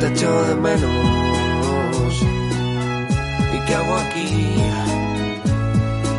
Te 0.00 0.06
echo 0.08 0.30
de 0.48 0.54
menos. 0.56 2.14
¿Y 3.54 3.58
qué 3.66 3.74
hago 3.74 3.94
aquí? 3.96 4.56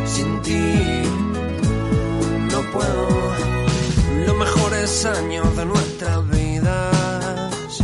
Sin 0.06 0.42
ti 0.42 1.02
no 2.52 2.60
puedo. 2.72 3.08
Los 4.26 4.36
mejores 4.36 5.04
años 5.06 5.56
de 5.56 5.66
nuestras 5.66 6.30
vidas 6.30 7.82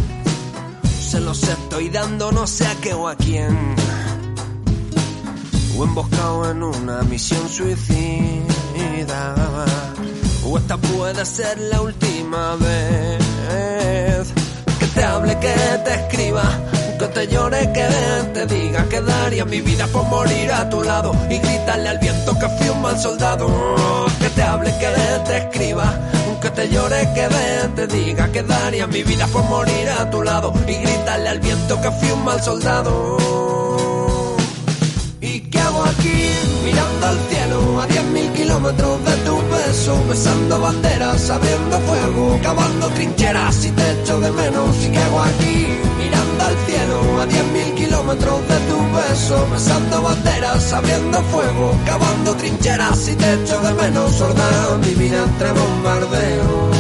se 1.01 1.21
los 1.21 1.43
estoy 1.43 1.89
dando 1.89 2.33
no 2.33 2.47
sé 2.47 2.67
a 2.67 2.75
qué 2.77 2.95
o 2.95 3.09
a 3.09 3.17
quién. 3.17 3.75
O 5.77 5.85
emboscado 5.85 6.51
en 6.51 6.63
una 6.63 7.03
misión 7.03 7.49
suicida. 7.49 9.35
O 10.45 10.59
esta 10.59 10.77
puede 10.77 11.25
ser 11.25 11.59
la 11.59 11.81
última 11.81 12.57
vez 12.57 13.23
te 14.95 15.03
hable, 15.03 15.39
que 15.39 15.55
te 15.85 15.95
escriba, 15.95 16.43
que 16.99 17.07
te 17.07 17.27
llore, 17.29 17.73
que 17.73 17.89
te 18.33 18.47
diga 18.47 18.85
que 18.89 19.01
daría 19.01 19.45
mi 19.45 19.61
vida 19.61 19.87
por 19.89 20.05
morir 20.05 20.53
a 20.53 20.69
tu 20.69 20.83
lado 20.83 21.15
y 21.29 21.39
gritarle 21.39 21.89
al 21.89 21.99
viento 21.99 22.39
que 22.39 22.49
fui 22.49 22.69
un 22.69 22.83
mal 22.83 22.99
soldado. 22.99 23.47
Que 24.21 24.29
te 24.31 24.43
hable, 24.43 24.71
que 24.79 24.89
te 25.27 25.37
escriba, 25.39 25.95
que 26.41 26.51
te 26.51 26.69
llore, 26.69 27.09
que 27.15 27.29
te 27.77 27.87
diga 27.87 28.31
que 28.31 28.43
daría 28.43 28.87
mi 28.87 29.03
vida 29.03 29.27
por 29.29 29.45
morir 29.45 29.89
a 29.89 30.11
tu 30.11 30.23
lado 30.23 30.53
y 30.67 30.75
gritarle 30.75 31.29
al 31.29 31.41
viento 31.41 31.81
que 31.81 31.91
fui 31.91 32.11
un 32.11 32.25
mal 32.25 32.43
soldado. 32.43 33.52
¿Y 35.53 35.55
qué 35.55 35.61
hago 35.61 35.85
aquí? 35.85 36.31
Mirando 36.65 37.07
al 37.09 37.19
cielo 37.29 37.81
a 37.83 37.87
diez 37.87 38.05
mil 38.05 38.33
kilómetros 38.33 39.05
de 39.05 39.17
tu 39.27 39.37
beso, 39.37 40.03
besando 40.09 40.59
banderas, 40.59 41.29
abriendo 41.29 41.79
fuego, 41.81 42.39
cavando 42.43 42.89
trincheras 42.89 43.65
y 43.67 43.71
te 43.73 44.01
echo 44.01 44.19
de 44.19 44.33
menos. 44.33 44.77
¿Y 44.83 44.91
qué 44.91 44.99
hago 44.99 45.21
aquí? 45.21 45.67
Mirando 45.99 46.45
al 46.45 46.57
cielo 46.67 47.21
a 47.21 47.27
diez 47.27 47.47
mil 47.53 47.75
kilómetros 47.75 48.41
de 48.49 48.59
tu 48.69 48.79
beso, 48.97 49.47
besando 49.53 50.01
banderas, 50.01 50.73
abriendo 50.73 51.23
fuego, 51.25 51.77
cavando 51.85 52.35
trincheras 52.35 53.09
y 53.09 53.15
te 53.15 53.35
echo 53.35 53.61
de 53.61 53.75
menos. 53.75 54.11
Sorda 54.13 54.79
mi 54.81 54.95
vida 54.95 55.23
entre 55.23 55.53
bombardeos. 55.53 56.72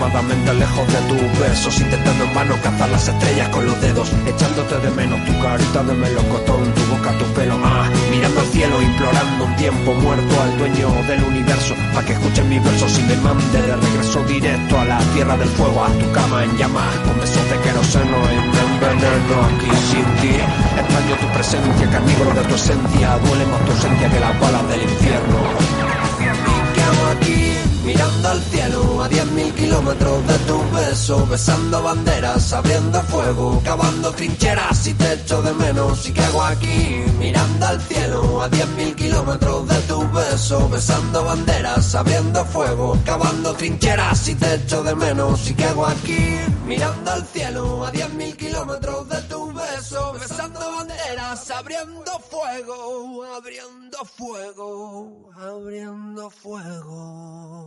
Extremadamente 0.00 0.54
lejos 0.54 0.86
de 0.88 0.98
tus 1.08 1.38
besos, 1.38 1.80
intentando 1.80 2.24
en 2.24 2.34
vano 2.34 2.54
cazar 2.62 2.88
las 2.88 3.06
estrellas 3.06 3.48
con 3.50 3.66
los 3.66 3.80
dedos, 3.82 4.10
echándote 4.26 4.78
de 4.78 4.90
menos 4.92 5.22
tu 5.26 5.38
carita 5.40 5.82
de 5.82 5.92
melocotón, 5.92 6.72
tu 6.72 6.82
boca, 6.86 7.12
tu 7.18 7.24
pelo, 7.34 7.58
ah, 7.62 7.86
mirando 8.10 8.40
al 8.40 8.46
cielo, 8.46 8.80
implorando 8.80 9.44
un 9.44 9.56
tiempo 9.56 9.92
muerto 9.94 10.40
al 10.40 10.56
dueño 10.58 10.88
del 11.06 11.22
universo, 11.24 11.74
para 11.92 12.06
que 12.06 12.14
escuchen 12.14 12.48
mis 12.48 12.64
versos 12.64 12.98
y 12.98 13.02
me 13.02 13.16
mande 13.16 13.60
de 13.60 13.76
regreso 13.76 14.24
directo 14.24 14.78
a 14.78 14.84
la 14.86 14.98
tierra 15.12 15.36
del 15.36 15.48
fuego, 15.48 15.84
a 15.84 15.88
tu 15.88 16.12
cama 16.12 16.44
en 16.44 16.56
llamas, 16.56 16.96
con 17.04 17.20
besos 17.20 17.44
de 17.50 17.58
queroseno 17.60 18.16
y 18.32 18.36
me 18.36 18.60
enveneno 18.72 19.36
aquí 19.52 19.70
sin 19.90 20.04
ti. 20.22 20.34
Extraño 20.80 21.16
tu 21.20 21.26
presencia, 21.34 21.90
carnívoro 21.90 22.32
de 22.32 22.42
tu 22.48 22.54
esencia, 22.54 23.18
duele 23.18 23.44
más 23.46 23.64
tu 23.66 23.72
ausencia 23.72 24.08
que 24.08 24.20
las 24.20 24.40
balas 24.40 24.68
del 24.68 24.82
infierno. 24.82 25.69
Mirando 27.90 28.28
al 28.28 28.40
cielo 28.44 29.02
a 29.02 29.08
diez 29.08 29.26
mil 29.32 29.52
kilómetros 29.52 30.24
de 30.24 30.38
tu 30.46 30.70
beso, 30.70 31.26
besando 31.26 31.82
banderas, 31.82 32.52
abriendo 32.52 33.02
fuego, 33.02 33.60
cavando 33.64 34.12
trincheras 34.12 34.86
y 34.86 34.94
te 34.94 35.14
echo 35.14 35.42
de 35.42 35.52
menos. 35.54 36.08
¿Y 36.08 36.12
qué 36.12 36.22
hago 36.22 36.40
aquí? 36.44 37.02
Mirando 37.18 37.66
al 37.66 37.80
cielo 37.80 38.42
a 38.42 38.48
diez 38.48 38.68
mil 38.68 38.94
kilómetros 38.94 39.66
de 39.66 39.80
tu 39.88 40.08
beso, 40.12 40.68
besando 40.68 41.24
banderas, 41.24 41.92
abriendo 41.96 42.44
fuego, 42.44 42.96
cavando 43.04 43.54
trincheras 43.54 44.28
y 44.28 44.36
te 44.36 44.54
echo 44.54 44.84
de 44.84 44.94
menos. 44.94 45.50
¿Y 45.50 45.54
qué 45.54 45.64
hago 45.64 45.86
aquí? 45.86 46.38
Mirando 46.66 47.10
al 47.10 47.26
cielo 47.26 47.84
a 47.86 47.90
diez 47.90 48.12
mil 48.12 48.36
kilómetros 48.36 49.08
de 49.08 49.20
tu 49.22 49.52
beso, 49.52 50.12
besando 50.12 50.60
banderas, 50.60 51.50
abriendo 51.50 52.19
fuego, 52.64 53.24
abriendo 53.24 54.04
fuego, 54.04 55.30
abriendo 55.34 56.30
fuego. 56.30 57.60